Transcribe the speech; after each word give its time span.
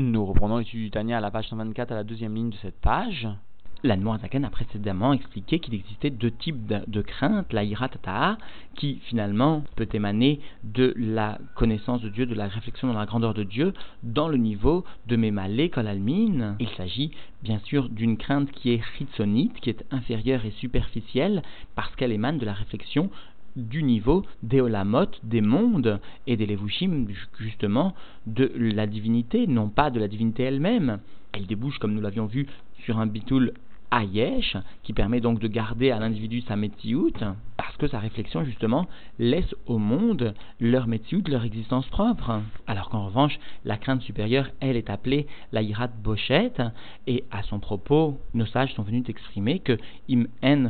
Nous 0.00 0.24
reprenons 0.24 0.56
l'étude 0.56 0.80
du 0.80 0.90
Tania 0.90 1.18
à 1.18 1.20
la 1.20 1.30
page 1.30 1.50
124 1.50 1.92
à 1.92 1.94
la 1.94 2.04
deuxième 2.04 2.34
ligne 2.34 2.48
de 2.48 2.56
cette 2.62 2.80
page. 2.80 3.28
L'Anmoazaken 3.82 4.46
a 4.46 4.50
précédemment 4.50 5.12
expliqué 5.12 5.58
qu'il 5.58 5.74
existait 5.74 6.08
deux 6.08 6.30
types 6.30 6.66
de, 6.66 6.80
de 6.86 7.02
crainte, 7.02 7.52
la 7.52 7.64
iratata, 7.64 8.38
qui 8.76 9.00
finalement 9.04 9.62
peut 9.76 9.88
émaner 9.92 10.40
de 10.64 10.94
la 10.96 11.38
connaissance 11.54 12.00
de 12.00 12.08
Dieu, 12.08 12.24
de 12.24 12.34
la 12.34 12.48
réflexion 12.48 12.88
dans 12.88 12.98
la 12.98 13.04
grandeur 13.04 13.34
de 13.34 13.42
Dieu, 13.42 13.74
dans 14.02 14.28
le 14.28 14.38
niveau 14.38 14.84
de 15.06 15.16
Memale 15.16 15.68
Kolalmin. 15.68 16.56
Il 16.60 16.70
s'agit 16.70 17.10
bien 17.42 17.58
sûr 17.58 17.90
d'une 17.90 18.16
crainte 18.16 18.50
qui 18.52 18.70
est 18.70 18.82
chitsonite, 18.96 19.60
qui 19.60 19.68
est 19.68 19.84
inférieure 19.90 20.46
et 20.46 20.52
superficielle, 20.52 21.42
parce 21.74 21.94
qu'elle 21.96 22.12
émane 22.12 22.38
de 22.38 22.46
la 22.46 22.54
réflexion 22.54 23.10
du 23.56 23.82
niveau 23.82 24.24
des 24.42 24.60
olamot, 24.60 25.10
des 25.22 25.40
mondes, 25.40 26.00
et 26.26 26.36
des 26.36 26.46
levushim, 26.46 27.06
justement, 27.38 27.94
de 28.26 28.50
la 28.54 28.86
divinité, 28.86 29.46
non 29.46 29.68
pas 29.68 29.90
de 29.90 30.00
la 30.00 30.08
divinité 30.08 30.44
elle-même. 30.44 30.98
Elle 31.32 31.46
débouche, 31.46 31.78
comme 31.78 31.94
nous 31.94 32.00
l'avions 32.00 32.26
vu, 32.26 32.46
sur 32.84 32.98
un 32.98 33.06
bitoul 33.06 33.52
Ayesh, 33.90 34.56
qui 34.82 34.92
permet 34.92 35.20
donc 35.20 35.40
de 35.40 35.48
garder 35.48 35.90
à 35.90 35.98
l'individu 35.98 36.42
sa 36.42 36.56
Metsiout, 36.56 37.12
parce 37.56 37.76
que 37.76 37.88
sa 37.88 37.98
réflexion 37.98 38.44
justement 38.44 38.86
laisse 39.18 39.54
au 39.66 39.78
monde 39.78 40.34
leur 40.60 40.86
Metsiout, 40.86 41.22
leur 41.28 41.44
existence 41.44 41.86
propre. 41.88 42.40
Alors 42.66 42.88
qu'en 42.88 43.06
revanche, 43.06 43.38
la 43.64 43.76
crainte 43.76 44.02
supérieure, 44.02 44.48
elle 44.60 44.76
est 44.76 44.90
appelée 44.90 45.26
la 45.52 45.62
Irat 45.62 45.88
Bochet, 46.02 46.52
et 47.06 47.24
à 47.30 47.42
son 47.42 47.58
propos, 47.58 48.20
nos 48.34 48.46
sages 48.46 48.74
sont 48.74 48.82
venus 48.82 49.08
exprimer 49.08 49.58
que 49.58 49.78
Im 50.08 50.26
en 50.42 50.66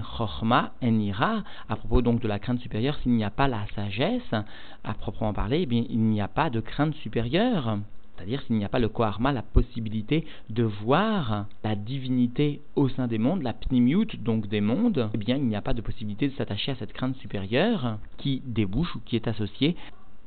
en 0.82 0.98
Ira, 0.98 1.42
à 1.68 1.76
propos 1.76 2.02
donc 2.02 2.20
de 2.20 2.28
la 2.28 2.38
crainte 2.38 2.60
supérieure, 2.60 2.98
s'il 3.02 3.12
n'y 3.12 3.24
a 3.24 3.30
pas 3.30 3.48
la 3.48 3.66
sagesse, 3.74 4.34
à 4.84 4.94
proprement 4.94 5.32
parler, 5.32 5.66
eh 5.70 5.86
il 5.90 6.00
n'y 6.00 6.20
a 6.20 6.28
pas 6.28 6.50
de 6.50 6.60
crainte 6.60 6.94
supérieure. 6.96 7.78
C'est-à-dire 8.20 8.42
s'il 8.42 8.56
n'y 8.56 8.66
a 8.66 8.68
pas 8.68 8.78
le 8.78 8.90
Koharma, 8.90 9.32
la 9.32 9.40
possibilité 9.40 10.26
de 10.50 10.62
voir 10.62 11.46
la 11.64 11.74
divinité 11.74 12.60
au 12.76 12.90
sein 12.90 13.06
des 13.06 13.16
mondes, 13.16 13.42
la 13.42 13.54
pnimiut 13.54 14.08
donc 14.18 14.46
des 14.46 14.60
mondes, 14.60 15.08
eh 15.14 15.16
bien 15.16 15.36
il 15.36 15.46
n'y 15.46 15.56
a 15.56 15.62
pas 15.62 15.72
de 15.72 15.80
possibilité 15.80 16.28
de 16.28 16.34
s'attacher 16.34 16.72
à 16.72 16.74
cette 16.74 16.92
crainte 16.92 17.16
supérieure 17.16 17.96
qui 18.18 18.42
débouche 18.44 18.94
ou 18.94 19.00
qui 19.06 19.16
est 19.16 19.26
associée 19.26 19.74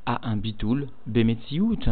à 0.06 0.28
un 0.28 0.36
bitul 0.36 0.88
bemetziut. 1.06 1.88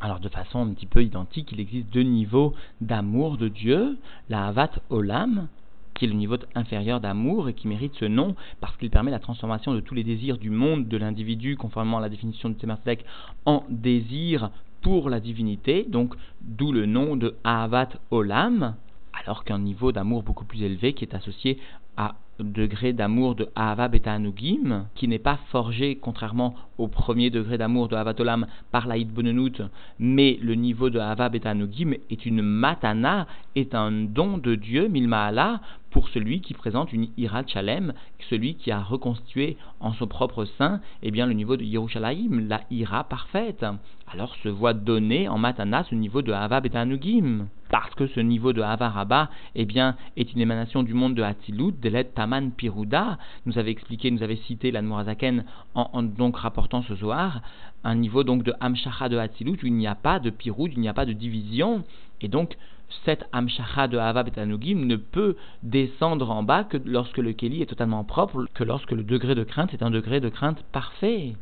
Alors 0.00 0.20
de 0.20 0.30
façon 0.30 0.60
un 0.60 0.72
petit 0.72 0.86
peu 0.86 1.04
identique, 1.04 1.52
il 1.52 1.60
existe 1.60 1.92
deux 1.92 2.02
niveaux 2.02 2.54
d'amour 2.80 3.36
de 3.36 3.48
Dieu, 3.48 3.98
la 4.30 4.46
Havat 4.46 4.70
Olam, 4.88 5.48
qui 5.92 6.06
est 6.06 6.08
le 6.08 6.14
niveau 6.14 6.38
inférieur 6.54 6.98
d'amour 6.98 7.50
et 7.50 7.52
qui 7.52 7.68
mérite 7.68 7.94
ce 7.96 8.06
nom 8.06 8.36
parce 8.62 8.74
qu'il 8.78 8.88
permet 8.88 9.10
la 9.10 9.18
transformation 9.18 9.74
de 9.74 9.80
tous 9.80 9.94
les 9.94 10.02
désirs 10.02 10.38
du 10.38 10.48
monde 10.48 10.88
de 10.88 10.96
l'individu, 10.96 11.58
conformément 11.58 11.98
à 11.98 12.00
la 12.00 12.08
définition 12.08 12.48
de 12.48 12.54
Temerslek, 12.54 13.04
en 13.44 13.64
désirs 13.68 14.50
pour 14.82 15.08
la 15.08 15.20
divinité, 15.20 15.86
donc 15.88 16.14
d'où 16.40 16.72
le 16.72 16.86
nom 16.86 17.16
de 17.16 17.36
Ahavat 17.44 17.90
Olam, 18.10 18.74
alors 19.12 19.44
qu'un 19.44 19.58
niveau 19.58 19.92
d'amour 19.92 20.22
beaucoup 20.22 20.44
plus 20.44 20.62
élevé 20.62 20.92
qui 20.92 21.04
est 21.04 21.14
associé 21.14 21.58
à 21.96 22.14
degré 22.42 22.92
d'amour 22.92 23.34
de 23.34 23.48
Ahava 23.54 23.88
Beta 23.88 24.12
Anugim, 24.12 24.86
qui 24.94 25.08
n'est 25.08 25.18
pas 25.18 25.38
forgé, 25.50 25.96
contrairement 25.96 26.54
au 26.78 26.88
premier 26.88 27.30
degré 27.30 27.58
d'amour 27.58 27.88
de 27.88 27.94
Olam 27.94 28.46
par 28.70 28.86
la 28.86 28.96
Bonenut, 29.04 29.62
mais 29.98 30.38
le 30.42 30.54
niveau 30.54 30.90
de 30.90 30.98
Ahava 30.98 31.28
Beta 31.28 31.50
Anugim 31.50 31.92
est 32.10 32.26
une 32.26 32.42
matana, 32.42 33.26
est 33.54 33.74
un 33.74 33.92
don 33.92 34.38
de 34.38 34.54
Dieu, 34.54 34.88
Milmaala, 34.88 35.60
pour 35.90 36.08
celui 36.08 36.40
qui 36.40 36.54
présente 36.54 36.92
une 36.92 37.08
ira 37.18 37.46
chalem, 37.46 37.92
celui 38.30 38.54
qui 38.54 38.70
a 38.70 38.80
reconstitué 38.80 39.56
en 39.80 39.92
son 39.92 40.06
propre 40.06 40.46
sein, 40.56 40.80
eh 41.02 41.10
bien, 41.10 41.26
le 41.26 41.34
niveau 41.34 41.56
de 41.56 41.64
Yerushalayim, 41.64 42.48
la 42.48 42.62
ira 42.70 43.04
parfaite. 43.04 43.64
Alors 44.10 44.34
se 44.42 44.48
voit 44.48 44.74
donné 44.74 45.28
en 45.28 45.38
matana 45.38 45.84
ce 45.84 45.94
niveau 45.94 46.22
de 46.22 46.32
Hava 46.32 46.60
Betanugim. 46.60 47.46
Parce 47.72 47.94
que 47.94 48.06
ce 48.06 48.20
niveau 48.20 48.52
de 48.52 48.60
Hava 48.60 48.90
Rabba, 48.90 49.30
eh 49.54 49.64
bien, 49.64 49.96
est 50.18 50.30
une 50.34 50.40
émanation 50.40 50.82
du 50.82 50.92
monde 50.92 51.14
de 51.14 51.22
Hatzilut, 51.22 51.72
de 51.72 52.02
Taman 52.02 52.50
Piruda. 52.50 53.16
Nous 53.46 53.56
avait 53.56 53.70
expliqué, 53.70 54.10
nous 54.10 54.22
avait 54.22 54.36
cité 54.36 54.70
l'Anmorazaken 54.70 55.46
en, 55.74 55.88
en 55.94 56.02
donc 56.02 56.36
rapportant 56.36 56.82
ce 56.82 56.94
Zohar, 56.94 57.40
un 57.82 57.94
niveau 57.94 58.24
donc 58.24 58.42
de 58.42 58.52
Hamshacha 58.60 59.08
de 59.08 59.16
Hatzilut 59.16 59.58
où 59.62 59.66
il 59.66 59.72
n'y 59.72 59.86
a 59.86 59.94
pas 59.94 60.18
de 60.18 60.28
Pirud, 60.28 60.70
il 60.74 60.80
n'y 60.80 60.88
a 60.88 60.92
pas 60.92 61.06
de 61.06 61.14
division. 61.14 61.82
Et 62.20 62.28
donc, 62.28 62.58
cette 63.06 63.24
Amshacha 63.32 63.88
de 63.88 63.96
Hava 63.96 64.22
Betanugim 64.22 64.84
ne 64.84 64.96
peut 64.96 65.36
descendre 65.62 66.30
en 66.30 66.42
bas 66.42 66.64
que 66.64 66.76
lorsque 66.84 67.16
le 67.16 67.32
Keli 67.32 67.62
est 67.62 67.66
totalement 67.66 68.04
propre, 68.04 68.46
que 68.52 68.64
lorsque 68.64 68.92
le 68.92 69.02
degré 69.02 69.34
de 69.34 69.44
crainte 69.44 69.72
est 69.72 69.82
un 69.82 69.90
degré 69.90 70.20
de 70.20 70.28
crainte 70.28 70.62
parfait. 70.72 71.32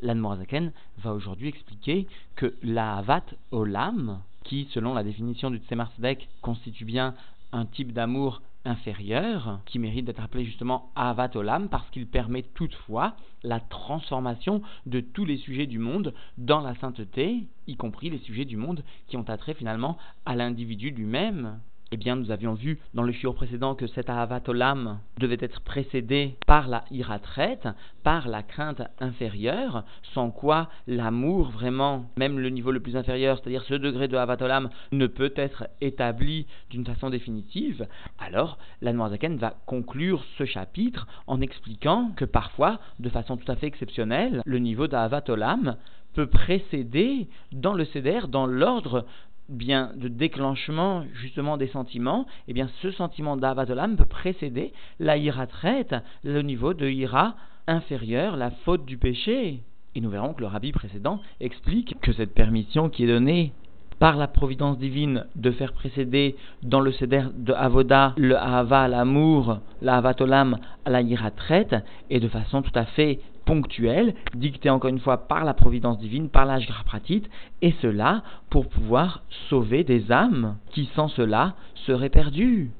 L'Anmorazaken 0.00 0.72
va 1.02 1.12
aujourd'hui 1.12 1.48
expliquer 1.48 2.06
que 2.36 2.54
la 2.62 2.96
Havat 2.96 3.24
Olam, 3.50 4.20
qui 4.48 4.66
selon 4.72 4.94
la 4.94 5.04
définition 5.04 5.50
du 5.50 5.58
Tzemar 5.58 5.92
constitue 6.40 6.86
bien 6.86 7.14
un 7.52 7.66
type 7.66 7.92
d'amour 7.92 8.40
inférieur, 8.64 9.60
qui 9.66 9.78
mérite 9.78 10.06
d'être 10.06 10.22
appelé 10.22 10.44
justement 10.44 10.90
Avat 10.96 11.30
Olam, 11.36 11.68
parce 11.68 11.88
qu'il 11.90 12.06
permet 12.06 12.42
toutefois 12.42 13.14
la 13.42 13.60
transformation 13.60 14.62
de 14.86 15.00
tous 15.00 15.24
les 15.24 15.36
sujets 15.36 15.66
du 15.66 15.78
monde 15.78 16.14
dans 16.38 16.60
la 16.60 16.74
sainteté, 16.76 17.46
y 17.66 17.76
compris 17.76 18.10
les 18.10 18.18
sujets 18.18 18.46
du 18.46 18.56
monde 18.56 18.82
qui 19.06 19.16
ont 19.16 19.28
attrait 19.28 19.54
finalement 19.54 19.98
à 20.26 20.34
l'individu 20.34 20.90
lui-même. 20.90 21.60
Eh 21.90 21.96
bien, 21.96 22.16
nous 22.16 22.30
avions 22.30 22.52
vu 22.52 22.78
dans 22.92 23.02
le 23.02 23.12
shiur 23.12 23.34
précédent 23.34 23.74
que 23.74 23.86
cet 23.86 24.10
Olam 24.46 24.98
devait 25.18 25.38
être 25.40 25.62
précédé 25.62 26.36
par 26.46 26.68
la 26.68 26.84
iratret, 26.90 27.60
par 28.02 28.28
la 28.28 28.42
crainte 28.42 28.82
inférieure, 29.00 29.84
sans 30.12 30.30
quoi 30.30 30.68
l'amour 30.86 31.48
vraiment, 31.50 32.04
même 32.18 32.38
le 32.38 32.50
niveau 32.50 32.72
le 32.72 32.80
plus 32.80 32.94
inférieur, 32.94 33.38
c'est-à-dire 33.38 33.62
ce 33.62 33.72
degré 33.72 34.06
de 34.06 34.16
Olam, 34.16 34.68
ne 34.92 35.06
peut 35.06 35.32
être 35.34 35.66
établi 35.80 36.46
d'une 36.68 36.84
façon 36.84 37.08
définitive. 37.08 37.88
Alors, 38.18 38.58
la 38.82 38.92
Noirzaken 38.92 39.38
va 39.38 39.54
conclure 39.64 40.22
ce 40.36 40.44
chapitre 40.44 41.06
en 41.26 41.40
expliquant 41.40 42.10
que 42.16 42.26
parfois, 42.26 42.80
de 42.98 43.08
façon 43.08 43.38
tout 43.38 43.50
à 43.50 43.56
fait 43.56 43.66
exceptionnelle, 43.66 44.42
le 44.44 44.58
niveau 44.58 44.86
Olam 44.92 45.76
peut 46.14 46.26
précéder 46.26 47.28
dans 47.52 47.74
le 47.74 47.84
Seder, 47.84 48.22
dans 48.28 48.46
l'ordre 48.46 49.06
bien 49.48 49.92
de 49.96 50.08
déclenchement 50.08 51.04
justement 51.14 51.56
des 51.56 51.68
sentiments, 51.68 52.26
eh 52.48 52.52
bien 52.52 52.68
ce 52.82 52.90
sentiment 52.90 53.36
d'avatolam 53.36 53.96
peut 53.96 54.04
précéder 54.04 54.72
la 55.00 55.16
ira 55.16 55.46
traite, 55.46 55.94
le 56.22 56.42
niveau 56.42 56.74
de 56.74 56.88
ira 56.88 57.34
inférieur, 57.66 58.36
la 58.36 58.50
faute 58.50 58.84
du 58.84 58.98
péché. 58.98 59.60
Et 59.94 60.00
nous 60.00 60.10
verrons 60.10 60.34
que 60.34 60.40
le 60.40 60.46
rabbi 60.46 60.72
précédent 60.72 61.20
explique 61.40 61.96
que 62.00 62.12
cette 62.12 62.34
permission 62.34 62.88
qui 62.88 63.04
est 63.04 63.08
donnée 63.08 63.52
par 63.98 64.16
la 64.16 64.28
providence 64.28 64.78
divine 64.78 65.24
de 65.34 65.50
faire 65.50 65.72
précéder 65.72 66.36
dans 66.62 66.80
le 66.80 66.92
céder 66.92 67.24
de 67.36 67.52
Avoda 67.52 68.14
le 68.16 68.36
Ahava, 68.36 68.86
l'amour, 68.86 69.58
la 69.82 69.96
Avatolam 69.96 70.58
à 70.84 70.90
la 70.90 71.02
ira 71.02 71.30
traite, 71.30 71.74
et 72.10 72.20
de 72.20 72.28
façon 72.28 72.62
tout 72.62 72.76
à 72.76 72.84
fait 72.84 73.18
ponctuelle, 73.48 74.14
dictée 74.34 74.68
encore 74.68 74.90
une 74.90 74.98
fois 74.98 75.26
par 75.26 75.42
la 75.42 75.54
providence 75.54 75.98
divine, 75.98 76.28
par 76.28 76.44
l'âge 76.44 76.68
pratique, 76.84 77.30
et 77.62 77.74
cela 77.80 78.22
pour 78.50 78.68
pouvoir 78.68 79.22
sauver 79.48 79.84
des 79.84 80.12
âmes 80.12 80.58
qui 80.70 80.90
sans 80.94 81.08
cela 81.08 81.54
seraient 81.86 82.10
perdues. 82.10 82.70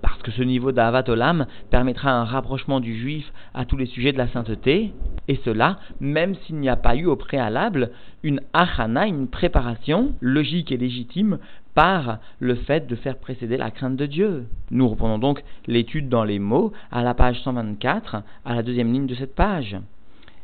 Parce 0.00 0.22
que 0.22 0.30
ce 0.30 0.42
niveau 0.42 0.72
d'Avat 0.72 1.10
Olam 1.10 1.44
permettra 1.70 2.10
un 2.10 2.24
rapprochement 2.24 2.80
du 2.80 2.98
juif 2.98 3.30
à 3.52 3.66
tous 3.66 3.76
les 3.76 3.84
sujets 3.84 4.12
de 4.12 4.18
la 4.18 4.28
sainteté, 4.28 4.94
et 5.28 5.38
cela 5.44 5.78
même 6.00 6.34
s'il 6.36 6.56
n'y 6.56 6.70
a 6.70 6.76
pas 6.76 6.96
eu 6.96 7.04
au 7.04 7.16
préalable 7.16 7.90
une 8.22 8.40
achana, 8.54 9.06
une 9.06 9.28
préparation 9.28 10.14
logique 10.22 10.72
et 10.72 10.78
légitime 10.78 11.38
par 11.74 12.18
le 12.38 12.54
fait 12.54 12.86
de 12.86 12.96
faire 12.96 13.18
précéder 13.18 13.58
la 13.58 13.70
crainte 13.70 13.96
de 13.96 14.06
Dieu. 14.06 14.46
Nous 14.70 14.88
reprenons 14.88 15.18
donc 15.18 15.44
l'étude 15.66 16.08
dans 16.08 16.24
les 16.24 16.38
mots 16.38 16.72
à 16.90 17.02
la 17.02 17.12
page 17.12 17.42
124, 17.42 18.22
à 18.46 18.54
la 18.54 18.62
deuxième 18.62 18.90
ligne 18.90 19.06
de 19.06 19.14
cette 19.14 19.34
page. 19.34 19.76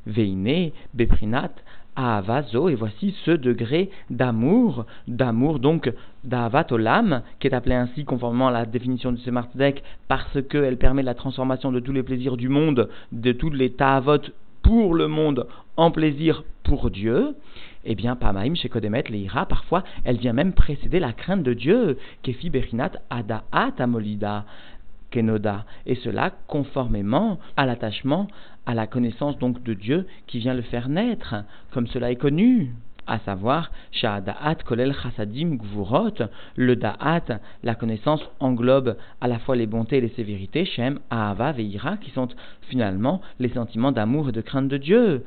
Veine, 0.07 0.73
Beprinat, 0.95 1.53
Ahavazo, 1.97 2.69
et 2.69 2.75
voici 2.75 3.15
ce 3.25 3.33
degré 3.33 3.91
d'amour, 4.11 4.87
d'amour 5.09 5.59
donc 5.59 5.93
d'Ahavat 6.25 6.67
Olam, 6.71 7.23
qui 7.39 7.49
est 7.49 7.55
appelé 7.55 7.75
ainsi 7.75 8.05
conformément 8.05 8.49
à 8.49 8.53
la 8.53 8.67
définition 8.67 9.13
du 9.13 9.21
Semartdek, 9.21 9.83
parce 10.09 10.39
qu'elle 10.49 10.79
permet 10.79 11.03
la 11.03 11.15
transformation 11.15 11.73
de 11.73 11.81
tous 11.81 11.93
les 11.93 12.03
plaisirs 12.03 12.37
du 12.37 12.49
monde, 12.49 12.89
de 13.13 13.33
tous 13.33 13.51
les 13.51 13.73
Tahavot 13.73 14.23
pour 14.63 14.95
le 14.95 15.09
monde 15.09 15.47
en 15.77 15.91
plaisir 15.91 16.45
pour 16.63 16.91
Dieu, 16.91 17.35
eh 17.85 17.95
bien, 17.95 18.15
Pamaim, 18.15 18.55
chez 18.55 18.69
Kodemet, 18.69 19.05
Leira, 19.09 19.47
parfois, 19.47 19.83
elle 20.05 20.19
vient 20.19 20.35
même 20.35 20.53
précéder 20.53 21.01
la 21.01 21.13
crainte 21.13 21.43
de 21.43 21.55
Dieu, 21.55 21.99
Kefi 22.23 22.51
Berinat 22.51 22.93
Adaat 23.09 23.73
Amolida. 23.79 24.45
Et 25.13 25.95
cela 25.97 26.31
conformément 26.47 27.39
à 27.57 27.67
l'attachement, 27.67 28.29
à 28.67 28.75
la 28.75 28.87
connaissance 28.87 29.39
donc 29.39 29.63
de 29.63 29.75
Dieu 29.75 30.07
qui 30.27 30.39
vient 30.39 30.55
le 30.55 30.63
faire 30.63 30.89
naître, 30.89 31.35
comme 31.73 31.87
cela 31.89 32.11
est 32.11 32.17
connu 32.17 32.73
à 33.11 33.19
savoir 33.21 33.73
Sha'ada'at 33.91 34.57
kolel 34.65 34.95
chasadim 34.95 35.57
gvurot, 35.57 36.15
le 36.55 36.77
da'at, 36.77 37.41
la 37.65 37.75
connaissance 37.75 38.23
englobe 38.39 38.97
à 39.21 39.27
la 39.27 39.41
fois 39.41 39.57
les 39.57 39.67
bontés 39.67 39.97
et 39.97 40.01
les 40.01 40.11
sévérités, 40.11 40.65
Shem, 40.65 41.01
Ahava, 41.11 41.51
Veira, 41.53 41.97
qui 41.97 42.11
sont 42.11 42.29
finalement 42.69 43.21
les 43.41 43.49
sentiments 43.49 43.91
d'amour 43.91 44.29
et 44.29 44.33
de 44.33 44.41
crainte 44.41 44.69
de 44.69 44.77
Dieu. 44.77 45.25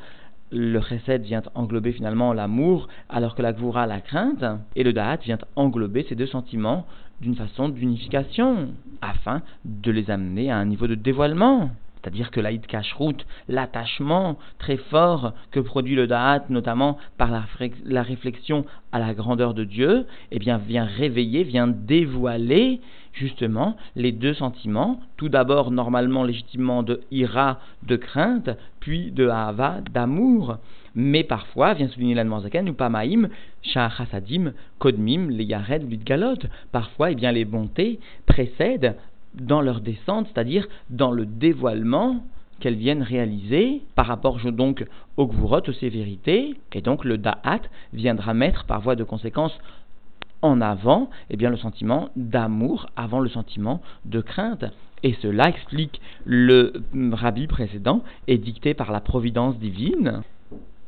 le 0.55 0.79
chesed 0.81 1.23
vient 1.23 1.41
englober 1.55 1.91
finalement 1.91 2.31
l'amour, 2.31 2.87
alors 3.09 3.35
que 3.35 3.41
la 3.41 3.53
gvura 3.53 3.87
la 3.87 4.01
crainte, 4.01 4.45
et 4.75 4.83
le 4.83 4.93
da'at 4.93 5.17
vient 5.17 5.39
englober 5.55 6.05
ces 6.07 6.15
deux 6.15 6.27
sentiments 6.27 6.85
d'une 7.21 7.35
façon 7.35 7.69
d'unification, 7.69 8.69
afin 9.03 9.41
de 9.65 9.91
les 9.91 10.09
amener 10.09 10.51
à 10.51 10.57
un 10.57 10.65
niveau 10.65 10.87
de 10.87 10.95
dévoilement. 10.95 11.71
C'est-à-dire 12.03 12.31
que 12.31 12.41
l'Aïd 12.41 12.65
Kashrut, 12.65 13.25
l'attachement 13.47 14.37
très 14.59 14.75
fort 14.75 15.33
que 15.51 15.61
produit 15.61 15.95
le 15.95 16.05
Da'at, 16.05 16.43
notamment 16.49 16.97
par 17.17 17.31
la, 17.31 18.01
réflexion 18.01 18.65
à 18.91 18.99
la 18.99 19.13
grandeur 19.13 19.53
de 19.53 19.63
Dieu, 19.63 20.05
eh 20.31 20.39
bien, 20.39 20.57
vient 20.57 20.83
réveiller, 20.83 21.43
vient 21.43 21.67
dévoiler 21.67 22.81
justement 23.13 23.77
les 23.95 24.11
deux 24.11 24.33
sentiments, 24.33 24.99
tout 25.15 25.29
d'abord 25.29 25.71
normalement 25.71 26.23
légitimement 26.23 26.83
de 26.83 27.01
ira, 27.09 27.61
de 27.83 27.95
crainte, 27.95 28.49
puis 28.81 29.11
de 29.11 29.29
hava, 29.29 29.79
d'amour. 29.93 30.57
Mais 30.95 31.23
parfois, 31.23 31.73
vient 31.73 31.87
souligner 31.87 32.13
l'Anne 32.13 32.69
ou 32.69 32.73
pamaim, 32.73 33.29
chasadim, 33.61 34.53
kodmim, 34.79 35.29
les 35.29 35.45
yared 35.45 35.89
l'idgalot. 35.89 36.37
Parfois, 36.71 37.11
eh 37.11 37.15
bien, 37.15 37.31
les 37.31 37.45
bontés 37.45 37.99
précèdent 38.25 38.95
dans 39.33 39.61
leur 39.61 39.81
descente, 39.81 40.27
c'est-à-dire 40.27 40.67
dans 40.89 41.11
le 41.11 41.25
dévoilement 41.25 42.23
qu'elles 42.59 42.75
viennent 42.75 43.01
réaliser 43.01 43.81
par 43.95 44.05
rapport 44.05 44.39
donc 44.51 44.85
au 45.17 45.27
gvurot, 45.27 45.67
aux 45.67 45.73
sévérités, 45.73 46.55
et 46.71 46.81
donc 46.81 47.03
le 47.03 47.17
da'at 47.17 47.61
viendra 47.91 48.33
mettre 48.33 48.65
par 48.65 48.81
voie 48.81 48.95
de 48.95 49.03
conséquence 49.03 49.57
en 50.43 50.61
avant 50.61 51.09
eh 51.29 51.37
bien, 51.37 51.49
le 51.49 51.57
sentiment 51.57 52.09
d'amour 52.15 52.87
avant 52.95 53.19
le 53.19 53.29
sentiment 53.29 53.81
de 54.05 54.21
crainte. 54.21 54.65
Et 55.01 55.15
cela 55.21 55.49
explique 55.49 55.99
le 56.25 56.73
rabbi 57.11 57.47
précédent 57.47 58.03
et 58.27 58.37
dicté 58.37 58.73
par 58.73 58.91
la 58.91 59.01
providence 59.01 59.57
divine. 59.57 60.21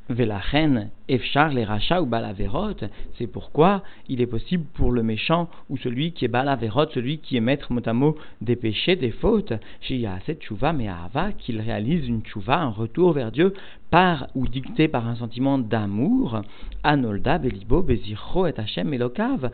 Velachen 0.09 0.89
Efchar 1.07 1.49
les 1.53 1.63
rachats 1.63 2.01
ou 2.01 2.05
balaverot, 2.05 2.75
c'est 3.17 3.27
pourquoi 3.27 3.83
il 4.07 4.21
est 4.21 4.27
possible 4.27 4.65
pour 4.73 4.91
le 4.91 5.03
méchant 5.03 5.49
ou 5.69 5.77
celui 5.77 6.13
qui 6.13 6.25
est 6.25 6.29
balaverot, 6.29 6.89
celui 6.93 7.19
qui 7.19 7.37
est 7.37 7.41
maître 7.41 7.71
mot 7.71 8.15
des 8.41 8.55
péchés, 8.55 8.95
des 8.95 9.11
fautes, 9.11 9.53
chez 9.81 10.07
cette 10.25 10.43
chouva 10.43 10.73
mais 10.73 10.89
qu'il 11.37 11.61
réalise 11.61 12.07
une 12.07 12.25
chouva, 12.25 12.57
un 12.57 12.69
retour 12.69 13.13
vers 13.13 13.31
Dieu 13.31 13.53
par 13.89 14.27
ou 14.35 14.47
dicté 14.47 14.87
par 14.87 15.07
un 15.07 15.15
sentiment 15.15 15.57
d'amour, 15.57 16.41
anolda 16.83 17.37
belibo 17.37 17.81
bezircho 17.81 18.47
et 18.47 18.53
Hashem 18.57 18.93
elokav, 18.93 19.51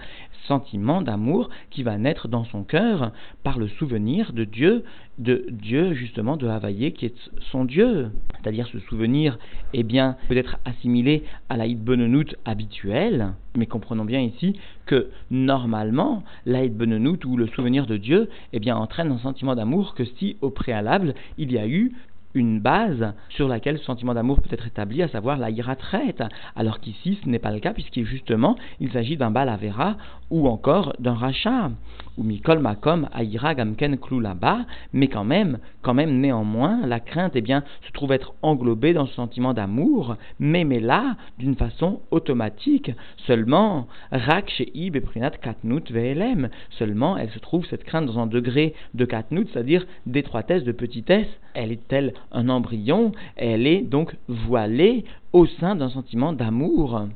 sentiment 0.47 1.01
d'amour 1.01 1.49
qui 1.69 1.83
va 1.83 1.97
naître 1.97 2.27
dans 2.27 2.43
son 2.45 2.63
cœur 2.63 3.11
par 3.43 3.59
le 3.59 3.67
souvenir 3.67 4.33
de 4.33 4.43
Dieu, 4.43 4.83
de 5.17 5.45
Dieu 5.49 5.93
justement 5.93 6.37
de 6.37 6.47
Havaïe 6.47 6.93
qui 6.93 7.05
est 7.05 7.31
son 7.51 7.65
Dieu. 7.65 8.11
C'est-à-dire 8.41 8.67
ce 8.67 8.79
souvenir, 8.79 9.37
eh 9.73 9.83
bien, 9.83 10.17
peut 10.27 10.37
être 10.37 10.57
assimilé 10.65 11.23
à 11.49 11.57
la 11.57 11.67
Bonenout 11.67 12.35
habituelle, 12.45 13.33
mais 13.55 13.67
comprenons 13.67 14.05
bien 14.05 14.21
ici 14.21 14.55
que 14.85 15.09
normalement, 15.29 16.23
la 16.45 16.67
Bonenout 16.67 17.23
ou 17.25 17.37
le 17.37 17.47
souvenir 17.47 17.85
de 17.85 17.97
Dieu, 17.97 18.29
eh 18.53 18.59
bien, 18.59 18.75
entraîne 18.75 19.11
un 19.11 19.19
sentiment 19.19 19.55
d'amour 19.55 19.93
que 19.93 20.05
si 20.05 20.37
au 20.41 20.49
préalable 20.49 21.13
il 21.37 21.51
y 21.51 21.59
a 21.59 21.67
eu 21.67 21.93
une 22.33 22.59
base 22.59 23.13
sur 23.29 23.47
laquelle 23.47 23.77
ce 23.77 23.85
sentiment 23.85 24.13
d'amour 24.13 24.41
peut 24.41 24.49
être 24.53 24.67
établi, 24.67 25.01
à 25.01 25.07
savoir 25.07 25.37
la 25.37 25.51
traite, 25.75 26.23
alors 26.55 26.79
qu'ici 26.79 27.19
ce 27.23 27.29
n'est 27.29 27.39
pas 27.39 27.51
le 27.51 27.59
cas, 27.59 27.73
puisqu'il 27.73 28.05
justement 28.05 28.55
il 28.79 28.91
s'agit 28.91 29.17
d'un 29.17 29.31
balavera 29.31 29.97
ou 30.29 30.47
encore 30.47 30.93
d'un 30.99 31.13
rachat, 31.13 31.71
ou 32.17 32.23
mikol 32.23 32.59
makom 32.59 33.07
aïra 33.13 33.53
gamken 33.53 33.97
là-bas, 34.21 34.65
mais 34.93 35.07
quand 35.07 35.23
même, 35.23 35.59
quand 35.81 35.93
même 35.93 36.19
néanmoins, 36.19 36.85
la 36.85 36.99
crainte 36.99 37.33
eh 37.35 37.41
bien, 37.41 37.63
se 37.85 37.91
trouve 37.91 38.11
être 38.11 38.33
englobée 38.41 38.93
dans 38.93 39.05
ce 39.05 39.13
sentiment 39.13 39.53
d'amour, 39.53 40.15
mais, 40.39 40.63
mais 40.63 40.79
là, 40.79 41.15
d'une 41.37 41.55
façon 41.55 42.01
automatique, 42.11 42.91
seulement, 43.27 43.87
rak 44.11 44.49
sheib 44.49 44.95
et 44.95 45.01
prinat 45.01 45.31
katnut 45.31 45.91
velem, 45.91 46.49
seulement 46.71 47.17
elle 47.17 47.29
se 47.29 47.39
trouve 47.39 47.65
cette 47.65 47.83
crainte 47.83 48.05
dans 48.05 48.19
un 48.19 48.27
degré 48.27 48.73
de 48.93 49.05
katnut, 49.05 49.49
c'est-à-dire 49.51 49.85
d'étroitesse, 50.05 50.63
de 50.63 50.71
petitesse, 50.71 51.27
elle 51.53 51.71
est 51.71 51.87
telle 51.87 52.13
un 52.31 52.49
embryon, 52.49 53.11
elle 53.35 53.67
est 53.67 53.81
donc 53.81 54.15
voilée 54.27 55.05
au 55.33 55.45
sein 55.45 55.75
d'un 55.75 55.89
sentiment 55.89 56.33
d'amour. 56.33 57.07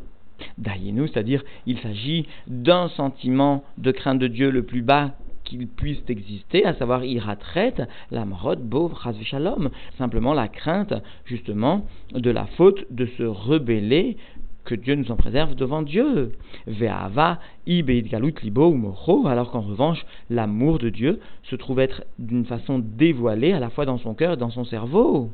Daïnou, 0.57 1.07
c'est-à-dire 1.07 1.43
il 1.65 1.79
s'agit 1.79 2.27
d'un 2.47 2.89
sentiment 2.89 3.63
de 3.77 3.91
crainte 3.91 4.19
de 4.19 4.27
Dieu 4.27 4.49
le 4.49 4.63
plus 4.63 4.81
bas 4.81 5.11
qu'il 5.45 5.67
puisse 5.67 6.01
exister, 6.09 6.65
à 6.65 6.73
savoir 6.73 7.05
iratret, 7.05 7.75
l'amrod, 8.11 8.59
beau, 8.59 8.91
shalom, 9.23 9.69
simplement 9.97 10.33
la 10.33 10.47
crainte 10.47 10.93
justement 11.23 11.85
de 12.13 12.31
la 12.31 12.45
faute 12.45 12.85
de 12.89 13.05
se 13.05 13.23
rebeller 13.23 14.17
que 14.65 14.75
Dieu 14.75 14.95
nous 14.95 15.11
en 15.11 15.15
préserve 15.15 15.55
devant 15.55 15.81
Dieu. 15.81 16.33
Ve'ava, 16.67 17.39
galut 17.67 18.33
libo 18.43 18.67
ou 18.67 19.27
alors 19.27 19.51
qu'en 19.51 19.61
revanche, 19.61 20.05
l'amour 20.29 20.79
de 20.79 20.89
Dieu 20.89 21.19
se 21.43 21.55
trouve 21.55 21.79
être 21.79 22.03
d'une 22.19 22.45
façon 22.45 22.79
dévoilée 22.79 23.53
à 23.53 23.59
la 23.59 23.69
fois 23.69 23.85
dans 23.85 23.97
son 23.97 24.13
cœur 24.13 24.33
et 24.33 24.37
dans 24.37 24.49
son 24.49 24.65
cerveau. 24.65 25.31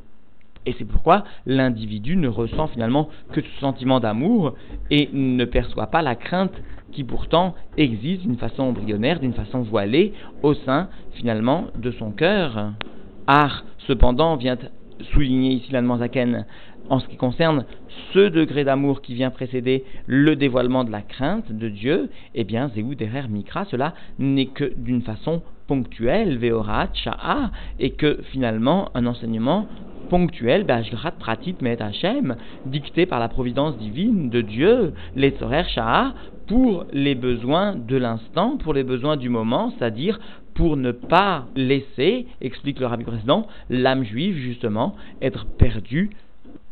Et 0.64 0.74
c'est 0.78 0.84
pourquoi 0.84 1.24
l'individu 1.44 2.16
ne 2.16 2.28
ressent 2.28 2.68
finalement 2.68 3.08
que 3.32 3.40
ce 3.40 3.60
sentiment 3.60 3.98
d'amour 3.98 4.54
et 4.90 5.08
ne 5.12 5.44
perçoit 5.44 5.88
pas 5.88 6.02
la 6.02 6.14
crainte 6.14 6.54
qui 6.92 7.02
pourtant 7.02 7.54
existe 7.76 8.22
d'une 8.22 8.36
façon 8.36 8.64
embryonnaire, 8.64 9.18
d'une 9.18 9.32
façon 9.32 9.62
voilée 9.62 10.12
au 10.42 10.54
sein 10.54 10.88
finalement 11.14 11.66
de 11.76 11.90
son 11.90 12.12
cœur. 12.12 12.72
Ar, 13.26 13.64
cependant, 13.78 14.36
vient 14.36 14.56
souligner 15.12 15.54
ici 15.54 15.72
l'Anne 15.72 15.86
en 16.88 16.98
ce 16.98 17.08
qui 17.08 17.16
concerne 17.16 17.64
ce 18.12 18.28
degré 18.28 18.64
d'amour 18.64 19.02
qui 19.02 19.14
vient 19.14 19.30
précéder 19.30 19.84
le 20.06 20.36
dévoilement 20.36 20.84
de 20.84 20.90
la 20.90 21.02
crainte 21.02 21.50
de 21.52 21.68
Dieu, 21.68 22.10
eh 22.34 22.44
bien, 22.44 22.70
Zéou 22.74 22.94
derrière 22.94 23.28
Mikra, 23.28 23.64
cela 23.66 23.94
n'est 24.18 24.46
que 24.46 24.72
d'une 24.76 25.02
façon 25.02 25.42
ponctuelle, 25.66 26.38
Veorat, 26.38 26.88
Sha'a, 26.92 27.50
et 27.78 27.90
que 27.90 28.18
finalement, 28.30 28.90
un 28.94 29.06
enseignement 29.06 29.66
ponctuel, 30.10 30.66
Pratit 31.18 31.56
Met 31.62 31.80
Hashem, 31.80 32.36
dicté 32.66 33.06
par 33.06 33.20
la 33.20 33.28
providence 33.28 33.78
divine 33.78 34.28
de 34.28 34.42
Dieu, 34.42 34.92
les 35.16 35.30
Sorer 35.38 35.64
Sha'a, 35.64 36.14
pour 36.46 36.84
les 36.92 37.14
besoins 37.14 37.76
de 37.76 37.96
l'instant, 37.96 38.58
pour 38.58 38.74
les 38.74 38.82
besoins 38.82 39.16
du 39.16 39.28
moment, 39.28 39.72
c'est-à-dire 39.78 40.18
pour 40.54 40.76
ne 40.76 40.92
pas 40.92 41.46
laisser, 41.56 42.26
explique 42.42 42.78
le 42.78 42.86
rabbi 42.86 43.04
président, 43.04 43.46
l'âme 43.70 44.04
juive 44.04 44.36
justement 44.36 44.94
être 45.22 45.46
perdue 45.46 46.10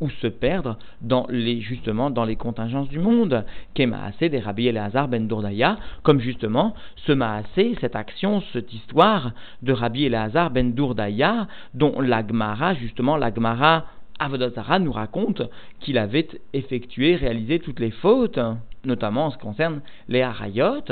ou 0.01 0.09
se 0.11 0.27
perdre 0.27 0.79
dans 1.01 1.27
les, 1.29 1.61
justement 1.61 2.11
dans 2.11 2.25
les 2.25 2.37
contingences 2.37 2.89
du 2.89 2.99
monde. 2.99 3.45
Kemaase 3.75 4.19
des 4.19 4.39
Rabbi 4.39 4.69
Eleazar 4.69 5.09
ben 5.09 5.27
Dourdaya, 5.27 5.77
comme 6.03 6.21
justement 6.21 6.75
ce 7.07 7.13
Maasé, 7.13 7.77
cette 7.81 7.97
action, 7.97 8.43
cette 8.53 8.73
histoire 8.73 9.33
de 9.63 9.73
Rabbi 9.73 10.07
Eleazar 10.07 10.51
ben 10.51 10.75
Dourdaya, 10.75 11.47
dont 11.75 12.01
l'Agmara, 12.01 12.75
justement 12.75 13.17
l'Agmara 13.17 13.85
Avodazara 14.19 14.79
nous 14.79 14.93
raconte 14.93 15.43
qu'il 15.81 15.97
avait 15.97 16.29
effectué, 16.53 17.17
réalisé 17.17 17.59
toutes 17.59 17.81
les 17.81 17.91
fautes, 17.91 18.39
notamment 18.85 19.27
en 19.27 19.31
ce 19.31 19.39
qui 19.39 19.43
concerne 19.43 19.81
les 20.09 20.21
harayot, 20.21 20.83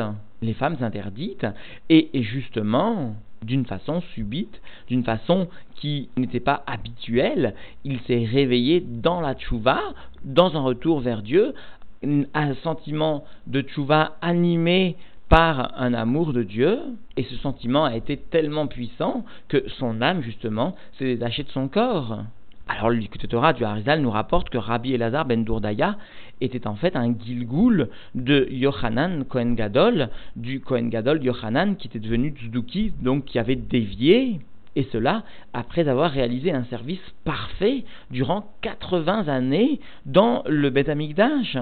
les 0.41 0.55
femmes 0.55 0.79
interdites, 0.81 1.47
et 1.91 2.23
justement, 2.23 3.15
d'une 3.43 3.67
façon 3.67 4.01
subite, 4.15 4.61
d'une 4.89 5.05
façon 5.05 5.49
qui 5.77 6.09
n'était 6.17 6.41
pas 6.41 6.63
habituelle. 6.67 7.55
Il 7.85 8.01
s'est 8.01 8.25
réveillé 8.25 8.81
dans 8.81 9.21
la 9.21 9.35
tchouva, 9.35 9.81
dans 10.25 10.57
un 10.57 10.61
retour 10.61 11.01
vers 11.01 11.23
Dieu, 11.23 11.55
un 12.03 12.55
sentiment 12.63 13.25
de 13.47 13.61
tchouva 13.63 14.17
animé 14.21 14.97
par 15.29 15.79
un 15.79 15.93
amour 15.93 16.33
de 16.33 16.43
Dieu, 16.43 16.79
et 17.17 17.25
ce 17.25 17.37
sentiment 17.37 17.85
a 17.85 17.97
été 17.97 18.17
tellement 18.17 18.67
puissant 18.67 19.25
que 19.49 19.69
son 19.79 20.01
âme, 20.01 20.23
justement, 20.23 20.75
s'est 20.99 21.05
détachée 21.05 21.43
de 21.43 21.51
son 21.51 21.69
corps. 21.69 22.21
Alors 22.69 22.91
le 22.91 23.03
Torah 23.29 23.55
du 23.55 23.65
Harizal 23.65 24.03
nous 24.03 24.11
rapporte 24.11 24.51
que 24.51 24.59
Rabbi 24.59 24.93
Elazar 24.93 25.25
ben 25.25 25.43
Dourdaya 25.43 25.97
était 26.43 26.67
en 26.67 26.75
fait 26.75 26.97
un 26.97 27.15
Gilgoul 27.19 27.89
de 28.15 28.47
Yohanan 28.51 29.25
Kohen 29.25 29.55
Gadol, 29.55 30.11
du 30.37 30.61
Kohen 30.61 30.91
Gadol 30.91 31.25
Yohanan 31.25 31.77
qui 31.77 31.89
était 31.89 31.99
devenu 31.99 32.31
Tzduki, 32.31 32.93
donc 33.01 33.25
qui 33.25 33.39
avait 33.39 33.57
dévié, 33.57 34.41
et 34.77 34.87
cela 34.93 35.25
après 35.55 35.89
avoir 35.89 36.11
réalisé 36.11 36.53
un 36.53 36.65
service 36.65 37.01
parfait 37.25 37.85
durant 38.11 38.53
80 38.61 39.29
années 39.29 39.81
dans 40.05 40.45
le 40.47 40.69
Beth 40.69 40.91
Amikdash. 40.91 41.57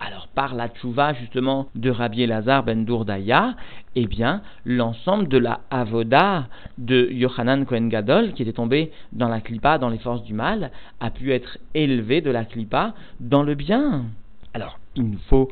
Alors 0.00 0.28
par 0.28 0.54
la 0.54 0.68
tchouva 0.68 1.14
justement 1.14 1.68
de 1.74 1.90
Rabbi 1.90 2.22
Elazar 2.22 2.64
ben 2.64 2.84
Dourdaya, 2.84 3.54
eh 3.94 4.06
bien 4.06 4.42
l'ensemble 4.64 5.28
de 5.28 5.38
la 5.38 5.60
avoda 5.70 6.48
de 6.78 7.08
Yohanan 7.12 7.64
Kohen 7.64 7.88
Gadol 7.88 8.32
qui 8.32 8.42
était 8.42 8.52
tombé 8.52 8.90
dans 9.12 9.28
la 9.28 9.40
clipa, 9.40 9.78
dans 9.78 9.88
les 9.88 9.98
forces 9.98 10.24
du 10.24 10.34
mal, 10.34 10.70
a 11.00 11.10
pu 11.10 11.32
être 11.32 11.58
élevé 11.74 12.20
de 12.20 12.30
la 12.30 12.44
clipa 12.44 12.94
dans 13.20 13.42
le 13.42 13.54
bien. 13.54 14.06
Alors 14.52 14.78
il 14.96 15.10
nous 15.10 15.20
faut 15.28 15.50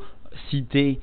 citer 0.49 0.99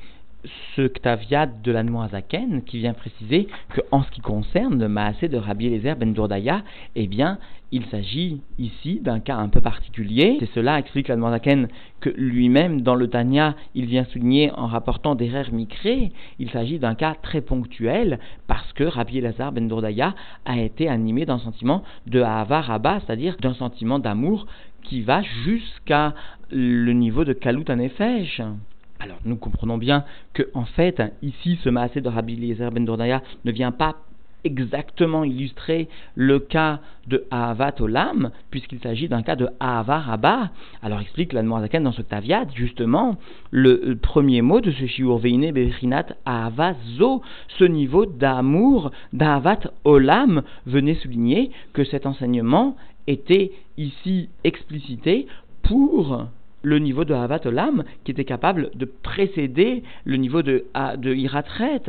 ce 0.75 0.89
Ktaviad 0.89 1.63
de 1.63 1.73
la 1.73 1.83
Noazaken 1.83 2.63
qui 2.63 2.79
vient 2.79 2.95
préciser 2.95 3.49
que 3.71 3.81
en 3.91 4.03
ce 4.03 4.11
qui 4.11 4.21
concerne 4.21 4.79
le 4.79 4.89
Maasé 4.89 5.29
de 5.29 5.37
Rabbi 5.37 5.67
Eliezer 5.67 5.97
ben 5.97 6.13
Dourdaya, 6.13 6.63
eh 6.97 7.07
bien, 7.07 7.39
il 7.73 7.85
s'agit 7.87 8.41
ici 8.59 9.01
d'un 9.01 9.21
cas 9.21 9.37
un 9.37 9.49
peu 9.49 9.61
particulier. 9.61 10.37
C'est 10.41 10.51
cela 10.55 10.79
explique 10.79 11.09
la 11.09 11.17
Noazaken 11.17 11.69
que 12.01 12.11
lui-même, 12.11 12.81
dans 12.81 12.95
le 12.95 13.09
Tanya, 13.09 13.55
il 13.75 13.87
vient 13.87 14.05
souligner 14.05 14.51
en 14.53 14.67
rapportant 14.67 15.15
des 15.15 15.29
rères 15.29 15.53
micrés. 15.53 16.13
Il 16.39 16.51
s'agit 16.51 16.79
d'un 16.79 16.95
cas 16.95 17.15
très 17.23 17.41
ponctuel 17.41 18.19
parce 18.47 18.73
que 18.73 18.85
Rabbi 18.85 19.19
Eliezer 19.19 19.53
ben 19.53 19.69
Dourdaya 19.69 20.15
a 20.47 20.59
été 20.59 20.89
animé 20.89 21.27
d'un 21.27 21.39
sentiment 21.39 21.83
de 22.07 22.21
Ahava 22.21 22.61
Rabba, 22.61 23.01
c'est-à-dire 23.01 23.37
d'un 23.41 23.55
sentiment 23.55 23.99
d'amour 23.99 24.47
qui 24.83 25.03
va 25.03 25.23
jusqu'à 25.45 26.15
le 26.51 26.93
niveau 26.93 27.25
de 27.25 27.33
Kalut. 27.33 27.65
Alors 29.01 29.19
nous 29.25 29.37
comprenons 29.37 29.79
bien 29.79 30.05
que 30.35 30.49
en 30.55 30.65
fait 30.65 31.03
ici 31.23 31.59
ce 31.65 31.69
maasé 31.71 32.01
de 32.01 32.09
Rabbi 32.09 32.35
Eliezer 32.35 32.71
ben 32.71 32.85
ne 32.85 33.53
vient 33.53 33.73
pas 33.73 33.97
exactement 34.45 35.25
illustrer 35.25 35.89
le 36.15 36.39
cas 36.39 36.81
de 37.07 37.25
Ahavat 37.31 37.81
Olam, 37.81 38.31
puisqu'il 38.51 38.81
s'agit 38.81 39.09
d'un 39.09 39.23
cas 39.23 39.37
de 39.37 39.49
Ahava 39.61 39.99
Rabba. 39.99 40.51
Alors 40.83 41.01
explique 41.01 41.33
la 41.33 41.43
Zaken 41.43 41.83
dans 41.83 41.93
ce 41.93 42.03
Taviat, 42.03 42.47
justement, 42.55 43.17
le 43.51 43.97
premier 43.97 44.43
mot 44.43 44.61
de 44.61 44.71
ce 44.71 44.87
Shiur 44.87 45.19
Veine 45.19 45.53
Berinat 45.53 46.07
Ahava 46.25 46.75
Zo, 46.97 47.23
ce 47.59 47.65
niveau 47.65 48.07
d'amour 48.07 48.93
d'Ahavat 49.13 49.61
Olam, 49.85 50.43
venait 50.67 50.95
souligner 50.95 51.51
que 51.73 51.85
cet 51.85 52.07
enseignement 52.07 52.77
était 53.07 53.53
ici 53.77 54.29
explicité 54.45 55.27
pour 55.63 56.27
le 56.63 56.79
niveau 56.79 57.05
de 57.05 57.15
Havat 57.15 57.41
Olam 57.47 57.85
qui 58.05 58.11
était 58.11 58.25
capable 58.25 58.71
de 58.75 58.85
précéder 58.85 59.83
le 60.05 60.17
niveau 60.17 60.43
de, 60.43 60.65
de 60.99 61.15
Iratret. 61.15 61.83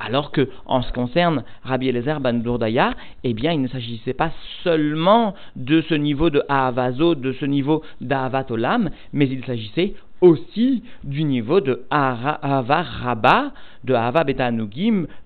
Alors 0.00 0.30
que, 0.30 0.48
en 0.66 0.82
ce 0.82 0.88
qui 0.88 0.92
concerne 0.94 1.42
Rabbi 1.64 1.88
Eliezer 1.88 2.20
Ben 2.20 2.40
Dourdaya, 2.40 2.94
eh 3.24 3.34
bien, 3.34 3.52
il 3.52 3.60
ne 3.62 3.68
s'agissait 3.68 4.14
pas 4.14 4.30
seulement 4.62 5.34
de 5.56 5.80
ce 5.82 5.94
niveau 5.94 6.30
de 6.30 6.42
Ahavazo, 6.48 7.16
de 7.16 7.32
ce 7.32 7.44
niveau 7.44 7.82
d'Ahavat 8.00 8.46
Olam, 8.50 8.90
mais 9.12 9.28
il 9.28 9.44
s'agissait 9.44 9.94
aussi 10.20 10.82
du 11.04 11.24
niveau 11.24 11.60
de 11.60 11.84
Ahava 11.90 13.52
de 13.84 13.94
Ahava 13.94 14.24
Beta 14.24 14.50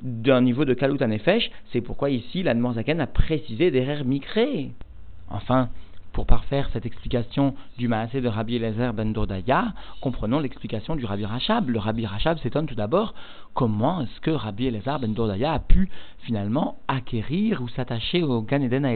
d'un 0.00 0.40
niveau 0.40 0.64
de 0.64 0.74
Kalut 0.74 1.02
Anefesh. 1.02 1.50
C'est 1.72 1.80
pourquoi 1.80 2.10
ici, 2.10 2.42
la 2.42 2.54
Zaken 2.72 3.00
a 3.00 3.06
précisé 3.06 3.70
derrière 3.70 4.04
Mikré. 4.04 4.70
Enfin, 5.30 5.70
pour 6.12 6.26
parfaire 6.26 6.68
cette 6.72 6.86
explication 6.86 7.54
du 7.78 7.88
Maasé 7.88 8.20
de 8.20 8.28
Rabbi 8.28 8.56
Eliezer 8.56 8.92
ben 8.92 9.12
Dordaya, 9.12 9.72
comprenons 10.00 10.40
l'explication 10.40 10.94
du 10.94 11.04
Rabbi 11.04 11.24
Rachab. 11.24 11.70
Le 11.70 11.78
Rabbi 11.78 12.06
Rachab 12.06 12.38
s'étonne 12.38 12.66
tout 12.66 12.74
d'abord 12.74 13.14
comment 13.54 14.02
est-ce 14.02 14.20
que 14.20 14.30
Rabbi 14.30 14.66
Eliezer 14.66 14.98
ben 14.98 15.14
Dordaya 15.14 15.52
a 15.52 15.58
pu 15.58 15.88
finalement 16.20 16.76
acquérir 16.88 17.62
ou 17.62 17.68
s'attacher 17.68 18.22
au 18.22 18.42
Gan 18.42 18.60
Eden 18.60 18.84
à 18.84 18.92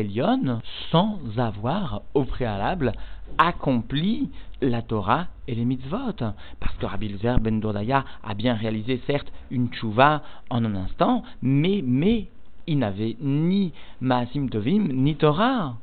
sans 0.91 1.19
avoir 1.37 2.03
au 2.15 2.25
préalable 2.25 2.93
accompli 3.39 4.31
la 4.61 4.83
Torah 4.83 5.27
et 5.49 5.55
les 5.55 5.65
mitzvot? 5.65 6.19
Parce 6.61 6.77
que 6.79 6.87
Rabbi 6.87 7.07
Eliezer 7.07 7.41
ben 7.41 7.61
Dordaya 7.61 8.05
a 8.23 8.35
bien 8.35 8.55
réalisé 8.55 9.01
certes 9.07 9.33
une 9.51 9.69
tchouva 9.69 10.23
en 10.51 10.65
un 10.65 10.75
instant, 10.75 11.23
mais, 11.41 11.83
mais 11.85 12.29
il 12.67 12.79
n'avait 12.79 13.17
ni 13.21 13.73
Maasim 14.01 14.49
Tovim 14.49 14.89
ni 14.93 15.17
Torah. 15.17 15.77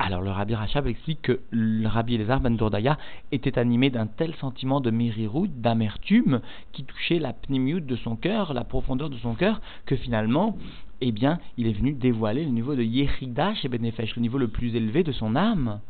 Alors 0.00 0.22
le 0.22 0.30
Rabbi 0.30 0.54
Rachab 0.54 0.86
explique 0.86 1.22
que 1.22 1.40
le 1.50 1.88
Rabbi 1.88 2.14
Elazar 2.14 2.40
Ben 2.40 2.56
Dourdaya 2.56 2.98
était 3.32 3.58
animé 3.58 3.90
d'un 3.90 4.06
tel 4.06 4.32
sentiment 4.36 4.80
de 4.80 4.92
mérirout, 4.92 5.48
d'amertume, 5.48 6.40
qui 6.72 6.84
touchait 6.84 7.18
la 7.18 7.32
pnimiout 7.32 7.80
de 7.80 7.96
son 7.96 8.14
cœur, 8.14 8.54
la 8.54 8.62
profondeur 8.62 9.10
de 9.10 9.16
son 9.16 9.34
cœur, 9.34 9.60
que 9.86 9.96
finalement, 9.96 10.56
eh 11.00 11.10
bien, 11.10 11.40
il 11.56 11.66
est 11.66 11.72
venu 11.72 11.94
dévoiler 11.94 12.44
le 12.44 12.50
niveau 12.50 12.76
de 12.76 12.82
Yechida 12.82 13.54
chez 13.56 13.68
Benefesh, 13.68 14.14
le 14.14 14.22
niveau 14.22 14.38
le 14.38 14.48
plus 14.48 14.76
élevé 14.76 15.02
de 15.02 15.10
son 15.10 15.34
âme. 15.34 15.80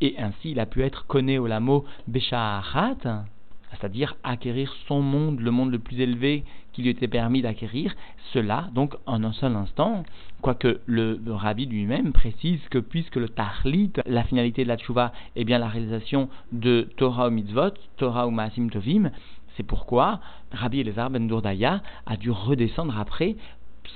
Et 0.00 0.16
ainsi, 0.18 0.50
il 0.50 0.58
a 0.58 0.66
pu 0.66 0.82
être 0.82 1.06
connu 1.06 1.38
au 1.38 1.46
lamo 1.46 1.84
Besha'achat, 2.08 3.26
c'est-à-dire 3.72 4.16
acquérir 4.22 4.74
son 4.86 5.00
monde, 5.00 5.40
le 5.40 5.50
monde 5.50 5.70
le 5.70 5.78
plus 5.78 6.00
élevé 6.00 6.44
qui 6.72 6.82
lui 6.82 6.90
était 6.90 7.08
permis 7.08 7.42
d'acquérir, 7.42 7.94
cela 8.32 8.68
donc 8.74 8.94
en 9.06 9.22
un 9.24 9.32
seul 9.32 9.54
instant, 9.56 10.04
quoique 10.40 10.80
le, 10.86 11.20
rabbi 11.28 11.66
lui-même 11.66 12.12
précise 12.12 12.60
que 12.70 12.78
puisque 12.78 13.16
le 13.16 13.28
tahlit, 13.28 13.92
la 14.06 14.24
finalité 14.24 14.64
de 14.64 14.68
la 14.68 14.76
tchouva, 14.76 15.12
est 15.36 15.44
bien 15.44 15.58
la 15.58 15.68
réalisation 15.68 16.28
de 16.52 16.88
Torah 16.96 17.28
ou 17.28 17.30
mitzvot, 17.30 17.74
Torah 17.96 18.26
ou 18.26 18.30
maasim 18.30 18.68
tovim, 18.68 19.10
c'est 19.56 19.62
pourquoi 19.62 20.20
Rabbi 20.52 20.80
Elazar 20.80 21.10
ben 21.10 21.26
Dourdaya 21.26 21.82
a 22.06 22.16
dû 22.16 22.30
redescendre 22.30 22.98
après 22.98 23.36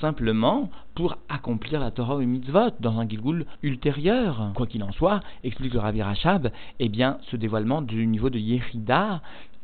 simplement 0.00 0.68
pour 0.94 1.16
accomplir 1.28 1.80
la 1.80 1.90
Torah 1.90 2.16
ou 2.16 2.20
mitzvot 2.20 2.72
dans 2.80 2.98
un 2.98 3.08
Gilgul 3.08 3.46
ultérieur. 3.62 4.52
Quoi 4.54 4.66
qu'il 4.66 4.82
en 4.82 4.92
soit, 4.92 5.20
explique 5.44 5.72
le 5.72 5.80
Rabbi 5.80 6.02
Rachab, 6.02 6.50
eh 6.78 6.88
bien, 6.88 7.18
ce 7.30 7.36
dévoilement 7.36 7.82
du 7.82 8.06
niveau 8.06 8.28
de 8.28 8.38
Yehida 8.38 9.22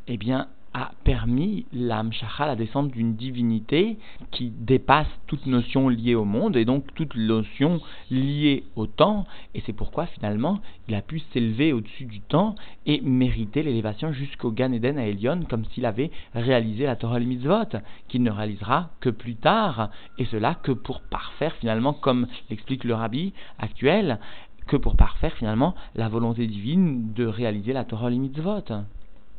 eh 0.08 0.16
bien, 0.16 0.48
a 0.74 0.92
permis 1.04 1.66
l'Amshacha, 1.72 2.46
la 2.46 2.56
descente 2.56 2.90
d'une 2.90 3.14
divinité 3.14 3.98
qui 4.30 4.50
dépasse 4.50 5.08
toute 5.26 5.46
notion 5.46 5.88
liée 5.88 6.14
au 6.14 6.24
monde 6.24 6.56
et 6.56 6.64
donc 6.64 6.94
toute 6.94 7.14
notion 7.14 7.80
liée 8.10 8.64
au 8.74 8.86
temps. 8.86 9.26
Et 9.54 9.62
c'est 9.66 9.74
pourquoi 9.74 10.06
finalement 10.06 10.60
il 10.88 10.94
a 10.94 11.02
pu 11.02 11.20
s'élever 11.32 11.72
au-dessus 11.72 12.06
du 12.06 12.20
temps 12.20 12.54
et 12.86 13.00
mériter 13.02 13.62
l'élévation 13.62 14.12
jusqu'au 14.12 14.50
Gan 14.50 14.72
Eden 14.72 14.98
à 14.98 15.06
Elion 15.06 15.42
comme 15.48 15.66
s'il 15.66 15.84
avait 15.84 16.10
réalisé 16.34 16.84
la 16.84 16.96
Torah 16.96 17.20
mitzvot, 17.20 17.78
qu'il 18.08 18.22
ne 18.22 18.30
réalisera 18.30 18.90
que 19.00 19.10
plus 19.10 19.36
tard. 19.36 19.90
Et 20.18 20.24
cela 20.24 20.54
que 20.54 20.72
pour 20.72 21.02
parfaire 21.02 21.54
finalement, 21.56 21.92
comme 21.92 22.26
l'explique 22.48 22.84
le 22.84 22.94
rabbi 22.94 23.34
actuel, 23.58 24.18
que 24.66 24.76
pour 24.76 24.96
parfaire 24.96 25.34
finalement 25.34 25.74
la 25.96 26.08
volonté 26.08 26.46
divine 26.46 27.12
de 27.12 27.26
réaliser 27.26 27.74
la 27.74 27.84
Torah 27.84 28.08
mitzvot 28.08 28.84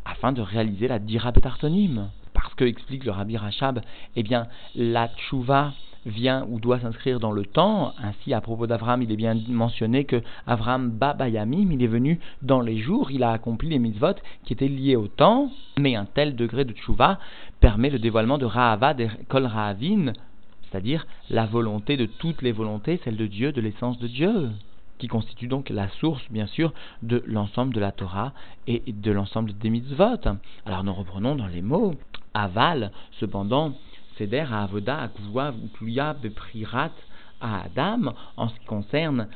afin 0.06 0.32
de 0.32 0.42
réaliser 0.42 0.88
la 0.88 1.00
dira 1.00 1.32
betartonim. 1.32 2.10
Parce 2.34 2.54
que, 2.56 2.66
explique 2.66 3.06
le 3.06 3.12
Rabbi 3.12 3.38
Rachab, 3.38 3.82
eh 4.16 4.24
bien, 4.24 4.48
la 4.76 5.08
tchouva 5.10 5.74
vient 6.06 6.46
ou 6.50 6.60
doit 6.60 6.80
s'inscrire 6.80 7.20
dans 7.20 7.32
le 7.32 7.46
temps. 7.46 7.94
Ainsi, 8.02 8.34
à 8.34 8.42
propos 8.42 8.68
d'Avram, 8.68 9.02
il 9.02 9.12
est 9.12 9.16
bien 9.16 9.36
mentionné 9.48 10.06
que 10.06 10.22
Avram 10.48 10.90
Babayamim, 10.90 11.72
il 11.72 11.84
est 11.84 11.88
venu 11.88 12.20
dans 12.42 12.62
les 12.62 12.78
jours, 12.78 13.12
il 13.12 13.24
a 13.24 13.32
accompli 13.32 13.70
les 13.70 13.80
mitzvot 13.80 14.16
qui 14.44 14.54
étaient 14.54 14.68
liés 14.68 14.96
au 14.96 15.08
temps, 15.08 15.52
mais 15.80 15.96
un 15.96 16.06
tel 16.06 16.36
degré 16.36 16.66
de 16.66 16.74
tchouva 16.74 17.20
permet 17.60 17.90
le 17.90 18.00
dévoilement 18.00 18.38
de 18.38 18.46
Rahava 18.46 18.94
de 18.94 19.08
Kol 19.30 19.46
Rahavin, 19.46 20.14
c'est-à-dire 20.70 21.06
la 21.30 21.46
volonté 21.46 21.98
de 21.98 22.06
toutes 22.06 22.42
les 22.42 22.52
volontés, 22.52 23.00
celle 23.04 23.18
de 23.18 23.28
Dieu, 23.28 23.52
de 23.52 23.62
l'essence 23.62 24.00
de 24.00 24.08
Dieu 24.08 24.50
qui 24.98 25.08
constitue 25.08 25.48
donc 25.48 25.70
la 25.70 25.90
source, 25.90 26.24
bien 26.30 26.48
sûr, 26.48 26.74
de 27.02 27.24
l'ensemble 27.26 27.74
de 27.74 27.80
la 27.80 27.92
Torah 27.92 28.34
et 28.68 28.84
de 28.88 29.12
l'ensemble 29.12 29.54
des 29.58 29.70
mitzvot. 29.70 30.38
Alors 30.66 30.84
nous 30.84 30.94
reprenons 30.94 31.36
dans 31.36 31.48
les 31.48 31.62
mots. 31.62 31.96
Aval, 32.34 32.92
cependant, 33.20 33.74
Seder 34.18 34.46
à 34.52 34.64
Avoda, 34.64 34.98
Akvua, 35.02 35.54
Ukluya, 35.66 36.14
Beprirat, 36.14 36.92
à 37.42 37.64
Adam, 37.64 38.14
en 38.38 38.50
ce 38.50 38.60
qui 38.60 38.66
concerne 38.66 39.28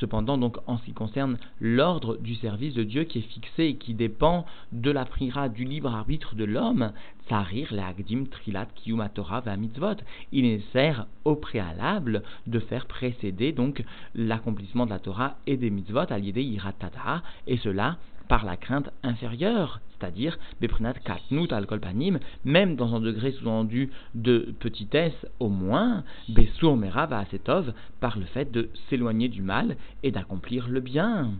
Cependant, 0.00 0.36
donc, 0.36 0.58
en 0.66 0.78
ce 0.78 0.84
qui 0.84 0.92
concerne 0.92 1.38
l'ordre 1.60 2.16
du 2.16 2.34
service 2.34 2.74
de 2.74 2.82
Dieu 2.82 3.04
qui 3.04 3.18
est 3.20 3.22
fixé 3.22 3.64
et 3.64 3.76
qui 3.76 3.94
dépend 3.94 4.44
de 4.72 4.90
la 4.90 5.04
prière 5.04 5.48
du 5.48 5.64
libre 5.64 5.94
arbitre 5.94 6.34
de 6.34 6.44
l'homme, 6.44 6.92
Trilat, 7.26 7.94
il 10.32 10.44
est 10.44 10.56
nécessaire 10.56 11.06
au 11.24 11.34
préalable 11.34 12.22
de 12.46 12.58
faire 12.60 12.86
précéder 12.86 13.52
donc 13.52 13.84
l'accomplissement 14.14 14.86
de 14.86 14.90
la 14.90 14.98
Torah 14.98 15.36
et 15.46 15.56
des 15.56 15.70
mitzvot 15.70 16.10
à 16.10 16.18
l'idée 16.18 16.42
Iratata, 16.42 17.22
et 17.46 17.56
cela 17.58 17.96
par 18.28 18.44
la 18.44 18.56
crainte 18.56 18.90
inférieure, 19.02 19.80
c'est-à-dire 19.92 20.38
Beprinat 20.60 20.94
Katnut 20.94 21.52
al 21.52 21.66
même 22.44 22.76
dans 22.76 22.94
un 22.94 23.00
degré 23.00 23.32
sous-entendu 23.32 23.90
de 24.14 24.54
petitesse 24.58 25.26
au 25.38 25.48
moins, 25.48 26.04
Besur 26.28 26.76
Mera 26.76 27.04
Asetov, 27.04 27.72
par 28.00 28.18
le 28.18 28.24
fait 28.24 28.50
de 28.50 28.68
s'éloigner 28.88 29.28
du 29.28 29.42
mal 29.42 29.76
et 30.02 30.10
d'accomplir 30.10 30.68
le 30.68 30.80
bien. 30.80 31.30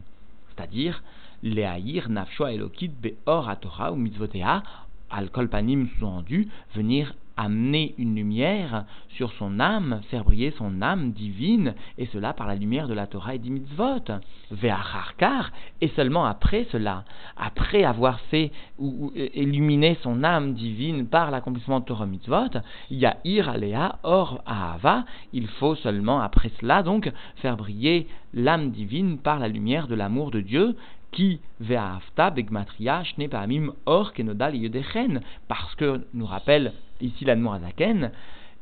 C'est-à-dire, 0.49 1.03
Leahir 1.43 2.09
Nafsho 2.09 2.47
Elokit 2.47 2.89
Beor 2.89 3.53
Torah 3.61 3.93
ou 3.93 3.97
Mitzvotea, 3.97 4.63
al 5.11 5.31
Kolpanim 5.31 5.89
sous-entendu, 5.99 6.49
venir 6.75 7.15
amener 7.37 7.95
une 7.99 8.15
lumière 8.15 8.85
sur 9.11 9.33
son 9.33 9.61
âme, 9.61 10.01
faire 10.11 10.25
briller 10.25 10.53
son 10.57 10.81
âme 10.81 11.13
divine, 11.13 11.75
et 11.99 12.07
cela 12.07 12.33
par 12.33 12.47
la 12.47 12.55
lumière 12.55 12.89
de 12.89 12.95
la 12.95 13.07
Torah 13.07 13.35
et 13.35 13.39
des 13.39 13.51
mitzvot. 13.51 14.05
Ve'acharkar, 14.51 15.51
et 15.81 15.89
seulement 15.89 16.25
après 16.25 16.67
cela, 16.73 17.05
après 17.37 17.85
avoir 17.85 18.21
fait 18.21 18.53
ou, 18.79 19.13
illuminer 19.35 19.99
son 20.03 20.25
âme 20.25 20.55
divine 20.55 21.07
par 21.07 21.31
l'accomplissement 21.31 21.81
de 21.81 21.85
Torah 21.85 22.07
mitzvot, 22.07 22.61
il 22.91 22.99
y 22.99 23.07
a 23.07 23.19
ir 23.25 23.49
alea, 23.49 23.99
or 24.03 24.43
ahava, 24.47 25.05
il 25.33 25.47
faut 25.47 25.75
seulement 25.75 26.21
après 26.21 26.51
cela 26.61 26.83
donc 26.83 27.13
faire 27.37 27.57
briller 27.57 28.07
l'âme 28.33 28.71
divine 28.71 29.19
par 29.19 29.39
la 29.39 29.49
lumière 29.49 29.89
de 29.89 29.95
l'amour 29.95 30.31
de 30.31 30.41
Dieu, 30.41 30.77
Ki 31.17 31.41
ve'afta 31.61 32.29
begmatria 32.31 33.03
shne 33.09 33.31
pa'amim 33.33 33.71
or 33.87 34.13
kenodal 34.13 34.55
yedechen. 34.55 35.23
Parce 35.49 35.75
que, 35.77 36.05
nous 36.13 36.27
rappelle 36.27 36.75
ici 37.01 37.25
l'Admorazaken, 37.25 38.11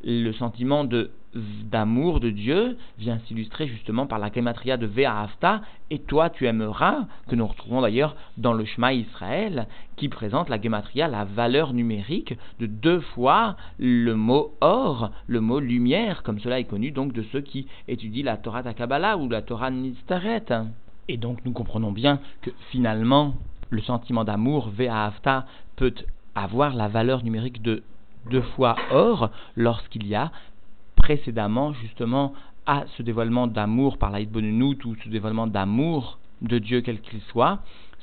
le 0.05 0.33
sentiment 0.35 0.87
d'amour 1.35 2.21
de 2.21 2.31
Dieu 2.31 2.77
vient 2.97 3.19
s'illustrer 3.27 3.67
justement 3.67 4.07
par 4.07 4.21
la 4.21 4.31
gematria 4.31 4.77
de 4.77 4.87
Ve'afta, 4.87 5.63
et 5.91 5.99
toi 5.99 6.31
tu 6.31 6.47
aimeras, 6.47 7.07
que 7.29 7.35
nous 7.35 7.47
retrouvons 7.47 7.81
d'ailleurs 7.81 8.15
dans 8.37 8.53
le 8.53 8.65
Shema 8.65 8.93
Israël, 8.93 9.67
qui 9.97 10.09
présente 10.09 10.49
la 10.49 10.61
gematria, 10.61 11.09
la 11.09 11.25
valeur 11.25 11.73
numérique 11.73 12.37
de 12.61 12.67
deux 12.67 13.01
fois 13.01 13.57
le 13.81 14.15
mot 14.15 14.55
or, 14.61 15.11
le 15.27 15.41
mot 15.41 15.59
lumière, 15.59 16.23
comme 16.23 16.39
cela 16.39 16.61
est 16.61 16.65
connu 16.65 16.93
donc 16.93 17.13
de 17.13 17.25
ceux 17.33 17.41
qui 17.41 17.67
étudient 17.89 18.27
la 18.27 18.37
Torah 18.37 18.63
Takabala 18.63 19.17
ou 19.17 19.29
la 19.29 19.43
Torah 19.43 19.73
Nistaret. 19.73 20.45
Et 21.09 21.17
donc 21.17 21.45
nous 21.45 21.53
comprenons 21.53 21.93
bien 21.93 22.21
que 22.43 22.51
finalement, 22.71 23.35
le 23.71 23.83
sentiment 23.83 24.25
d'amour 24.25 24.71
Ve'afta 24.71 25.47
peut 25.77 25.95
avoir 26.35 26.75
la 26.75 26.89
valeur 26.89 27.23
numérique 27.23 27.63
de 27.63 27.83
deux 28.31 28.43
fois 28.43 28.77
or 28.91 29.31
lorsqu'il 29.57 30.07
y 30.07 30.15
a 30.15 30.33
précédemment 30.97 31.73
justement 31.75 32.33
à 32.67 32.85
ce 32.97 33.03
dévoilement 33.03 33.47
d'amour 33.47 33.99
par 33.99 34.11
l'Aïd 34.11 34.31
Bonunut 34.31 34.83
ou 34.85 34.97
ce 35.03 35.09
dévoilement 35.09 35.47
d'amour 35.47 36.19
de 36.41 36.59
Dieu 36.59 36.81
quel 36.81 37.01
qu'il 37.01 37.21
soit, 37.23 37.61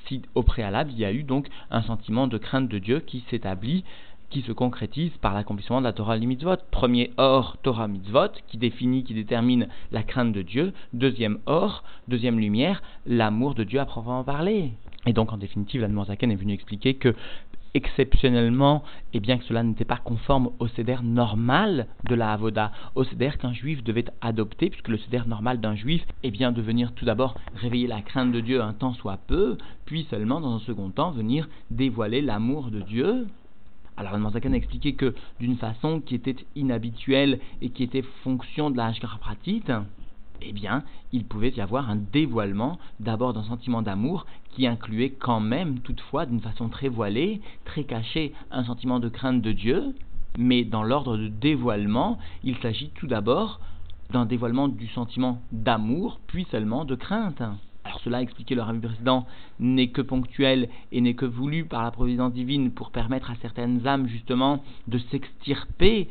si 0.07 0.21
au 0.35 0.43
préalable 0.43 0.91
il 0.91 0.99
y 0.99 1.05
a 1.05 1.11
eu 1.11 1.23
donc 1.23 1.47
un 1.71 1.81
sentiment 1.81 2.27
de 2.27 2.37
crainte 2.37 2.67
de 2.67 2.77
Dieu 2.77 2.99
qui 2.99 3.23
s'établit, 3.29 3.83
qui 4.31 4.41
se 4.41 4.51
concrétise 4.51 5.11
par 5.21 5.33
l'accomplissement 5.33 5.79
de 5.79 5.85
la 5.85 5.93
Torah 5.93 6.17
mitzvot. 6.17 6.55
Premier 6.71 7.11
or, 7.17 7.57
Torah 7.61 7.87
mitzvot, 7.87 8.29
qui 8.47 8.57
définit, 8.57 9.03
qui 9.03 9.13
détermine 9.13 9.67
la 9.91 10.03
crainte 10.03 10.31
de 10.31 10.41
Dieu. 10.41 10.73
Deuxième 10.93 11.37
or, 11.45 11.83
deuxième 12.07 12.39
lumière, 12.39 12.81
l'amour 13.05 13.53
de 13.53 13.63
Dieu 13.63 13.79
à 13.79 13.85
proprement 13.85 14.23
parler. 14.23 14.71
Et 15.05 15.13
donc, 15.13 15.33
en 15.33 15.37
définitive, 15.37 15.81
la 15.81 16.05
Zaken 16.05 16.31
est 16.31 16.35
venu 16.35 16.53
expliquer 16.53 16.95
que 16.95 17.13
exceptionnellement, 17.73 18.83
et 19.13 19.19
bien 19.19 19.37
que 19.37 19.45
cela 19.45 19.63
n'était 19.63 19.85
pas 19.85 19.97
conforme 19.97 20.51
au 20.59 20.67
céder 20.67 20.97
normal 21.03 21.87
de 22.09 22.15
la 22.15 22.33
Avoda, 22.33 22.71
au 22.95 23.03
céder 23.03 23.31
qu'un 23.39 23.53
juif 23.53 23.83
devait 23.83 24.05
adopter, 24.21 24.69
puisque 24.69 24.89
le 24.89 24.97
céder 24.97 25.21
normal 25.27 25.59
d'un 25.61 25.75
juif 25.75 26.05
est 26.23 26.31
bien 26.31 26.51
de 26.51 26.61
venir 26.61 26.93
tout 26.93 27.05
d'abord 27.05 27.35
réveiller 27.55 27.87
la 27.87 28.01
crainte 28.01 28.31
de 28.31 28.41
Dieu 28.41 28.61
un 28.61 28.73
temps 28.73 28.93
soit 28.93 29.19
peu, 29.27 29.57
puis 29.85 30.05
seulement 30.09 30.41
dans 30.41 30.55
un 30.55 30.59
second 30.59 30.89
temps 30.89 31.11
venir 31.11 31.47
dévoiler 31.69 32.21
l'amour 32.21 32.71
de 32.71 32.81
Dieu. 32.81 33.27
Alors, 33.97 34.17
le 34.17 34.25
a 34.25 34.55
expliqué 34.55 34.95
que 34.95 35.13
d'une 35.39 35.57
façon 35.57 35.99
qui 35.99 36.15
était 36.15 36.35
inhabituelle 36.55 37.39
et 37.61 37.69
qui 37.69 37.83
était 37.83 38.03
fonction 38.23 38.71
de 38.71 38.77
la 38.77 38.87
Hashkara 38.87 39.19
eh 40.43 40.53
bien, 40.53 40.83
il 41.11 41.25
pouvait 41.25 41.51
y 41.51 41.61
avoir 41.61 41.89
un 41.89 41.97
dévoilement 41.97 42.79
d'abord 42.99 43.33
d'un 43.33 43.43
sentiment 43.43 43.81
d'amour 43.81 44.25
qui 44.51 44.65
incluait 44.67 45.11
quand 45.11 45.39
même, 45.39 45.79
toutefois, 45.79 46.25
d'une 46.25 46.41
façon 46.41 46.69
très 46.69 46.89
voilée, 46.89 47.41
très 47.65 47.83
cachée, 47.83 48.33
un 48.49 48.63
sentiment 48.63 48.99
de 48.99 49.09
crainte 49.09 49.41
de 49.41 49.51
Dieu, 49.51 49.95
mais 50.37 50.63
dans 50.63 50.83
l'ordre 50.83 51.17
de 51.17 51.27
dévoilement, 51.27 52.17
il 52.43 52.57
s'agit 52.57 52.89
tout 52.95 53.07
d'abord 53.07 53.59
d'un 54.11 54.25
dévoilement 54.25 54.67
du 54.67 54.87
sentiment 54.87 55.41
d'amour, 55.51 56.19
puis 56.27 56.45
seulement 56.51 56.85
de 56.85 56.95
crainte. 56.95 57.41
Alors 57.91 57.99
cela, 58.03 58.21
expliqué 58.21 58.55
le 58.55 58.61
rabbi 58.61 58.87
précédent, 58.87 59.27
n'est 59.59 59.89
que 59.89 60.01
ponctuel 60.01 60.69
et 60.93 61.01
n'est 61.01 61.13
que 61.13 61.25
voulu 61.25 61.65
par 61.65 61.83
la 61.83 61.91
providence 61.91 62.31
divine 62.31 62.71
pour 62.71 62.89
permettre 62.89 63.31
à 63.31 63.35
certaines 63.41 63.85
âmes 63.85 64.07
justement 64.07 64.63
de 64.87 64.97
s'extirper 64.97 66.07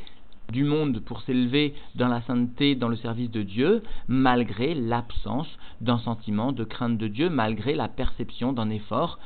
du 0.53 0.65
monde 0.65 1.01
pour 1.01 1.23
s'élever 1.23 1.73
dans 1.95 2.09
la 2.09 2.21
sainteté, 2.21 2.75
dans 2.75 2.89
le 2.89 2.97
service 2.97 3.31
de 3.31 3.43
Dieu, 3.43 3.83
malgré 4.09 4.75
l'absence 4.75 5.49
d'un 5.81 5.97
sentiment 5.97 6.53
de 6.53 6.65
crainte 6.65 6.99
de 6.99 7.09
Dieu, 7.09 7.31
malgré 7.31 7.75
la 7.75 7.89
perception 7.89 8.53
d'un 8.53 8.69
effort 8.69 9.19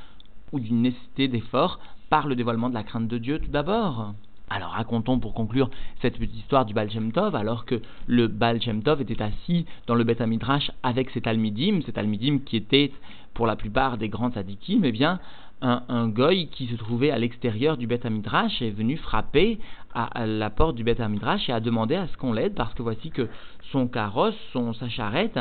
ou 0.52 0.60
d'une 0.60 0.82
nécessité 0.82 1.26
d'effort 1.26 1.80
par 2.08 2.28
le 2.28 2.36
dévoilement 2.36 2.68
de 2.68 2.74
la 2.74 2.84
crainte 2.84 3.08
de 3.08 3.18
Dieu 3.18 3.40
tout 3.40 3.50
d'abord. 3.50 4.14
Alors 4.50 4.70
racontons 4.70 5.18
pour 5.18 5.32
conclure 5.32 5.70
cette 6.02 6.18
petite 6.18 6.36
histoire 6.36 6.66
du 6.66 6.74
Baal 6.74 6.90
alors 7.34 7.64
que 7.64 7.80
le 8.06 8.28
Baal 8.28 8.58
était 8.58 9.22
assis 9.22 9.64
dans 9.86 9.94
le 9.94 10.04
Beth 10.04 10.20
Amidrash 10.20 10.70
avec 10.82 11.10
ses 11.10 11.22
Talmidim, 11.22 11.80
ces 11.86 11.92
Talmidim 11.92 12.40
qui 12.44 12.56
étaient 12.56 12.92
pour 13.32 13.46
la 13.46 13.56
plupart 13.56 13.98
des 13.98 14.08
grands 14.08 14.30
tzadikim, 14.30 14.84
eh 14.84 14.92
bien, 14.92 15.18
un, 15.62 15.82
un 15.88 16.08
goy 16.08 16.48
qui 16.48 16.66
se 16.66 16.76
trouvait 16.76 17.10
à 17.10 17.18
l'extérieur 17.18 17.76
du 17.76 17.86
Beth 17.86 18.04
Amidrash 18.04 18.60
est 18.60 18.70
venu 18.70 18.96
frapper 18.96 19.58
à, 19.94 20.26
la 20.26 20.50
porte 20.50 20.76
du 20.76 20.84
Beth 20.84 21.00
Amidrash 21.00 21.48
et 21.48 21.52
a 21.52 21.60
demandé 21.60 21.94
à 21.94 22.06
ce 22.06 22.16
qu'on 22.16 22.32
l'aide 22.32 22.54
parce 22.54 22.74
que 22.74 22.82
voici 22.82 23.10
que 23.10 23.28
son 23.72 23.88
carrosse, 23.88 24.36
son, 24.52 24.74
sa 24.74 24.88
charrette 24.88 25.40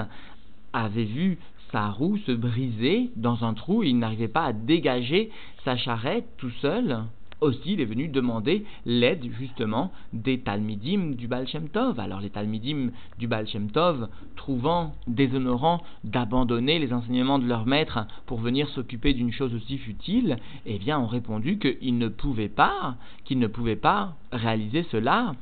avait 0.71 1.03
vu 1.03 1.39
sa 1.71 1.89
roue 1.89 2.17
se 2.17 2.31
briser 2.31 3.11
dans 3.15 3.43
un 3.43 3.53
trou 3.53 3.83
et 3.83 3.89
il 3.89 3.97
n'arrivait 3.97 4.27
pas 4.27 4.45
à 4.45 4.53
dégager 4.53 5.29
sa 5.65 5.75
charrette 5.75 6.27
tout 6.37 6.51
seul 6.61 6.99
aussi 7.43 7.73
il 7.73 7.81
est 7.81 7.85
venu 7.85 8.07
demander 8.07 8.65
l'aide 8.85 9.25
justement 9.37 9.91
des 10.13 10.39
Talmidim 10.39 11.11
du 11.11 11.27
Baal 11.27 11.47
Shem 11.47 11.69
Tov. 11.69 11.99
Alors 11.99 12.21
les 12.21 12.29
Talmidim 12.29 12.91
du 13.19 13.27
Baal 13.27 13.47
Shem 13.47 13.69
Tov, 13.71 14.07
trouvant 14.35 14.95
déshonorant 15.07 15.83
d'abandonner 16.03 16.79
les 16.79 16.93
enseignements 16.93 17.39
de 17.39 17.47
leur 17.47 17.65
maître 17.65 18.05
pour 18.25 18.39
venir 18.39 18.67
s'occuper 18.69 19.13
d'une 19.13 19.31
chose 19.31 19.53
aussi 19.53 19.77
futile, 19.77 20.37
eh 20.65 20.79
bien 20.79 20.99
ont 20.99 21.07
répondu 21.07 21.59
qu'ils 21.59 21.97
ne 21.97 22.07
pouvaient 22.07 22.49
pas, 22.49 22.95
qu'ils 23.25 23.39
ne 23.39 23.47
pouvaient 23.47 23.75
pas 23.75 24.15
réaliser 24.31 24.83
cela. 24.91 25.33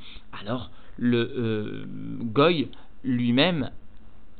Alors 0.41 0.71
le 0.97 1.31
euh, 1.37 1.85
Goy 2.21 2.67
lui-même, 3.03 3.71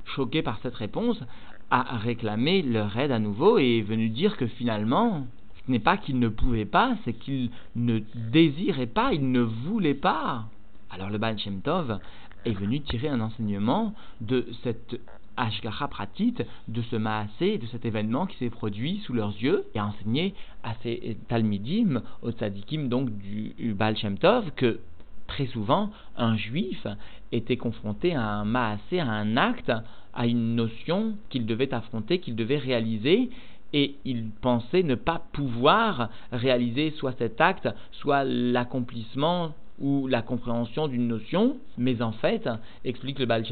choqué 0.06 0.41
par 0.41 0.60
cette 0.62 0.76
réponse, 0.76 1.24
a 1.71 1.97
réclamé 1.97 2.62
leur 2.62 2.97
aide 2.97 3.12
à 3.12 3.19
nouveau 3.19 3.58
et 3.58 3.78
est 3.78 3.82
venu 3.82 4.10
dire 4.10 4.36
que 4.36 4.45
finalement, 4.45 5.26
ce 5.71 5.73
n'est 5.73 5.79
pas 5.79 5.95
qu'il 5.95 6.19
ne 6.19 6.27
pouvait 6.27 6.65
pas, 6.65 6.97
c'est 7.05 7.13
qu'il 7.13 7.49
ne 7.77 7.99
désirait 8.29 8.88
pas, 8.88 9.13
il 9.13 9.31
ne 9.31 9.39
voulait 9.39 9.93
pas. 9.93 10.43
Alors 10.89 11.10
le 11.10 11.17
Baal 11.17 11.39
Shem 11.39 11.62
Tov 11.62 11.97
est 12.43 12.51
venu 12.51 12.81
tirer 12.81 13.07
un 13.07 13.21
enseignement 13.21 13.93
de 14.19 14.45
cette 14.63 14.99
Ashgacha 15.38 15.88
pratit, 15.88 16.36
de 16.67 16.81
ce 16.81 16.97
Maasé, 16.97 17.57
de 17.57 17.67
cet 17.67 17.86
événement 17.86 18.25
qui 18.25 18.36
s'est 18.36 18.49
produit 18.49 18.99
sous 19.05 19.13
leurs 19.13 19.31
yeux, 19.41 19.63
et 19.73 19.79
a 19.79 19.86
enseigné 19.86 20.34
à 20.62 20.73
ces 20.84 21.17
Talmidim, 21.29 22.01
aux 22.21 22.31
Tzadikim 22.31 22.89
donc 22.89 23.10
du 23.19 23.73
Baal 23.73 23.95
Shem 23.95 24.17
Tov, 24.17 24.51
que 24.57 24.81
très 25.27 25.45
souvent 25.45 25.89
un 26.17 26.36
juif 26.36 26.86
était 27.31 27.55
confronté 27.55 28.13
à 28.13 28.27
un 28.27 28.43
Maasé, 28.43 28.99
à 28.99 29.10
un 29.10 29.38
acte, 29.38 29.71
à 30.13 30.27
une 30.27 30.55
notion 30.55 31.15
qu'il 31.29 31.45
devait 31.45 31.73
affronter, 31.73 32.19
qu'il 32.19 32.36
devait 32.36 32.57
réaliser, 32.57 33.29
et 33.73 33.95
il 34.05 34.29
pensait 34.41 34.84
ne 34.84 34.95
pas 34.95 35.21
pouvoir 35.31 36.10
réaliser 36.31 36.91
soit 36.91 37.13
cet 37.17 37.41
acte, 37.41 37.69
soit 37.91 38.23
l'accomplissement 38.23 39.53
ou 39.79 40.07
la 40.07 40.21
compréhension 40.21 40.88
d'une 40.88 41.07
notion, 41.07 41.57
mais 41.77 42.01
en 42.01 42.12
fait, 42.12 42.47
explique 42.86 43.19
le 43.19 43.25
Baal 43.25 43.43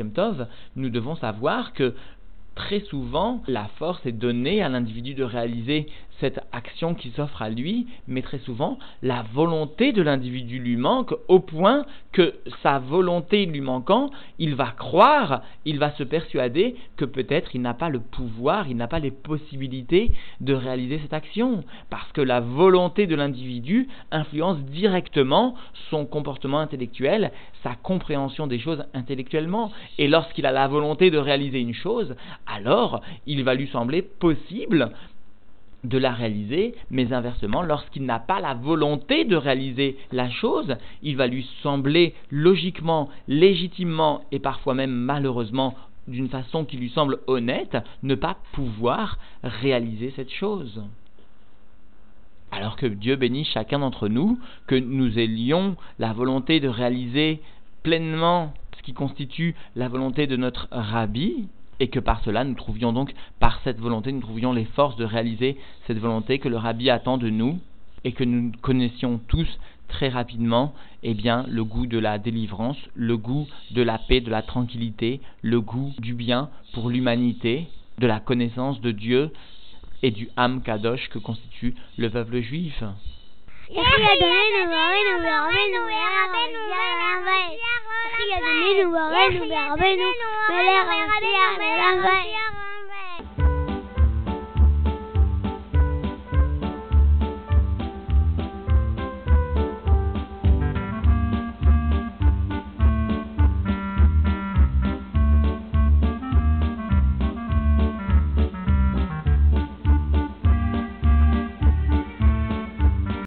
nous 0.76 0.90
devons 0.90 1.16
savoir 1.16 1.74
que 1.74 1.96
très 2.56 2.82
souvent, 2.82 3.42
la 3.48 3.66
force 3.78 4.06
est 4.06 4.12
donnée 4.12 4.62
à 4.62 4.70
l'individu 4.70 5.14
de 5.14 5.24
réaliser 5.24 5.88
cette 6.20 6.40
action 6.52 6.96
qui 6.96 7.12
s'offre 7.12 7.42
à 7.42 7.50
lui, 7.50 7.88
mais 8.08 8.22
très 8.22 8.40
souvent, 8.40 8.78
la 9.02 9.24
volonté 9.34 9.92
de 9.94 10.02
l'individu 10.02 10.60
lui 10.60 10.76
manque 10.76 11.14
au 11.28 11.40
point 11.40 11.86
que 12.12 12.36
sa 12.64 12.80
volonté 12.80 13.46
lui 13.46 13.62
manquant, 13.62 14.10
il 14.38 14.56
va 14.56 14.72
croire, 14.72 15.42
il 15.66 15.80
va 15.80 15.92
se 15.92 16.04
persuader 16.04 16.76
que 16.98 17.06
peut-être 17.06 17.56
il 17.56 17.62
n'a 17.62 17.74
pas 17.74 17.90
le 17.90 18.00
pouvoir, 18.00 18.68
il 18.68 18.78
n'a 18.78 18.88
pas 18.88 19.00
les 19.00 19.12
possibilités 19.12 20.12
de 20.42 20.54
réaliser 20.54 21.00
cette 21.00 21.14
action, 21.14 21.64
parce 21.90 22.12
que 22.12 22.22
la 22.22 22.40
volonté 22.40 23.08
de 23.08 23.16
l'individu 23.16 23.88
influence 24.12 24.60
directement 24.60 25.56
son 25.90 26.06
comportement 26.06 26.60
intellectuel, 26.60 27.32
sa 27.64 27.76
compréhension 27.76 28.48
des 28.48 28.60
choses 28.60 28.84
intellectuellement, 28.94 29.72
et 29.98 30.08
lorsqu'il 30.08 30.46
a 30.46 30.52
la 30.52 30.68
volonté 30.68 31.12
de 31.12 31.18
réaliser 31.18 31.60
une 31.60 31.74
chose, 31.74 32.16
alors 32.48 33.02
il 33.26 33.44
va 33.44 33.54
lui 33.54 33.68
sembler 33.68 34.02
possible 34.02 34.92
de 35.84 35.98
la 35.98 36.12
réaliser, 36.12 36.76
mais 36.90 37.14
inversement, 37.14 37.62
lorsqu'il 37.62 38.06
n'a 38.06 38.20
pas 38.20 38.42
la 38.42 38.54
volonté 38.54 39.24
de 39.24 39.36
réaliser 39.36 39.98
la 40.12 40.30
chose, 40.30 40.76
il 41.02 41.16
va 41.16 41.28
lui 41.28 41.50
sembler 41.64 42.14
logiquement, 42.32 43.10
légitimement 43.28 44.22
et 44.32 44.40
parfois 44.40 44.74
même 44.74 44.92
malheureusement 44.92 45.76
d'une 46.08 46.30
façon 46.30 46.66
qui 46.66 46.78
lui 46.78 46.90
semble 46.90 47.20
honnête, 47.28 47.78
ne 48.04 48.16
pas 48.16 48.38
pouvoir 48.54 49.20
réaliser 49.44 50.12
cette 50.16 50.32
chose. 50.32 50.84
Alors 52.52 52.76
que 52.76 52.88
Dieu 52.88 53.16
bénit 53.16 53.46
chacun 53.46 53.80
d'entre 53.80 54.08
nous, 54.08 54.40
que 54.68 54.76
nous 54.76 55.20
ayons 55.20 55.76
la 56.00 56.14
volonté 56.14 56.60
de 56.60 56.68
réaliser 56.68 57.42
pleinement 57.84 58.54
ce 58.76 58.82
qui 58.82 58.94
constitue 58.94 59.56
la 59.76 59.88
volonté 59.88 60.26
de 60.26 60.36
notre 60.36 60.68
rabbi, 60.72 61.48
et 61.80 61.88
que 61.88 62.00
par 62.00 62.24
cela 62.24 62.44
nous 62.44 62.56
trouvions 62.56 62.94
donc, 62.94 63.14
par 63.40 63.60
cette 63.64 63.80
volonté, 63.80 64.12
nous 64.12 64.22
trouvions 64.22 64.54
les 64.54 64.66
forces 64.66 64.96
de 64.98 65.06
réaliser 65.06 65.58
cette 65.88 66.00
volonté 66.00 66.40
que 66.40 66.50
le 66.50 66.58
Rabbi 66.58 66.90
attend 66.90 67.18
de 67.18 67.30
nous 67.30 67.60
et 68.04 68.12
que 68.12 68.24
nous 68.24 68.52
connaissions 68.62 69.20
tous 69.28 69.48
très 69.88 70.10
rapidement, 70.10 70.74
eh 71.04 71.14
bien, 71.14 71.46
le 71.50 71.64
goût 71.64 71.88
de 71.88 71.98
la 71.98 72.18
délivrance, 72.20 72.78
le 72.94 73.18
goût 73.18 73.48
de 73.72 73.82
la 73.82 73.98
paix, 73.98 74.22
de 74.22 74.30
la 74.30 74.42
tranquillité, 74.42 75.20
le 75.42 75.60
goût 75.60 75.94
du 75.98 76.14
bien 76.14 76.50
pour 76.74 76.90
l'humanité, 76.90 77.68
de 77.98 78.08
la 78.08 78.20
connaissance 78.20 78.80
de 78.82 78.92
Dieu, 78.92 79.32
et 80.02 80.12
du 80.12 80.30
Ham 80.38 80.62
Kadosh 80.62 81.10
que 81.10 81.20
constitue 81.20 81.76
le 81.98 82.10
peuple 82.10 82.40
juif. 82.40 82.84
García 88.20 88.42
de 88.42 88.54
Minuba, 88.54 89.10
Benuba, 89.10 89.76
Benu, 89.76 90.12
Mela 90.50 90.84
García, 90.84 91.58
Mela 91.58 91.96
García. 91.96 92.49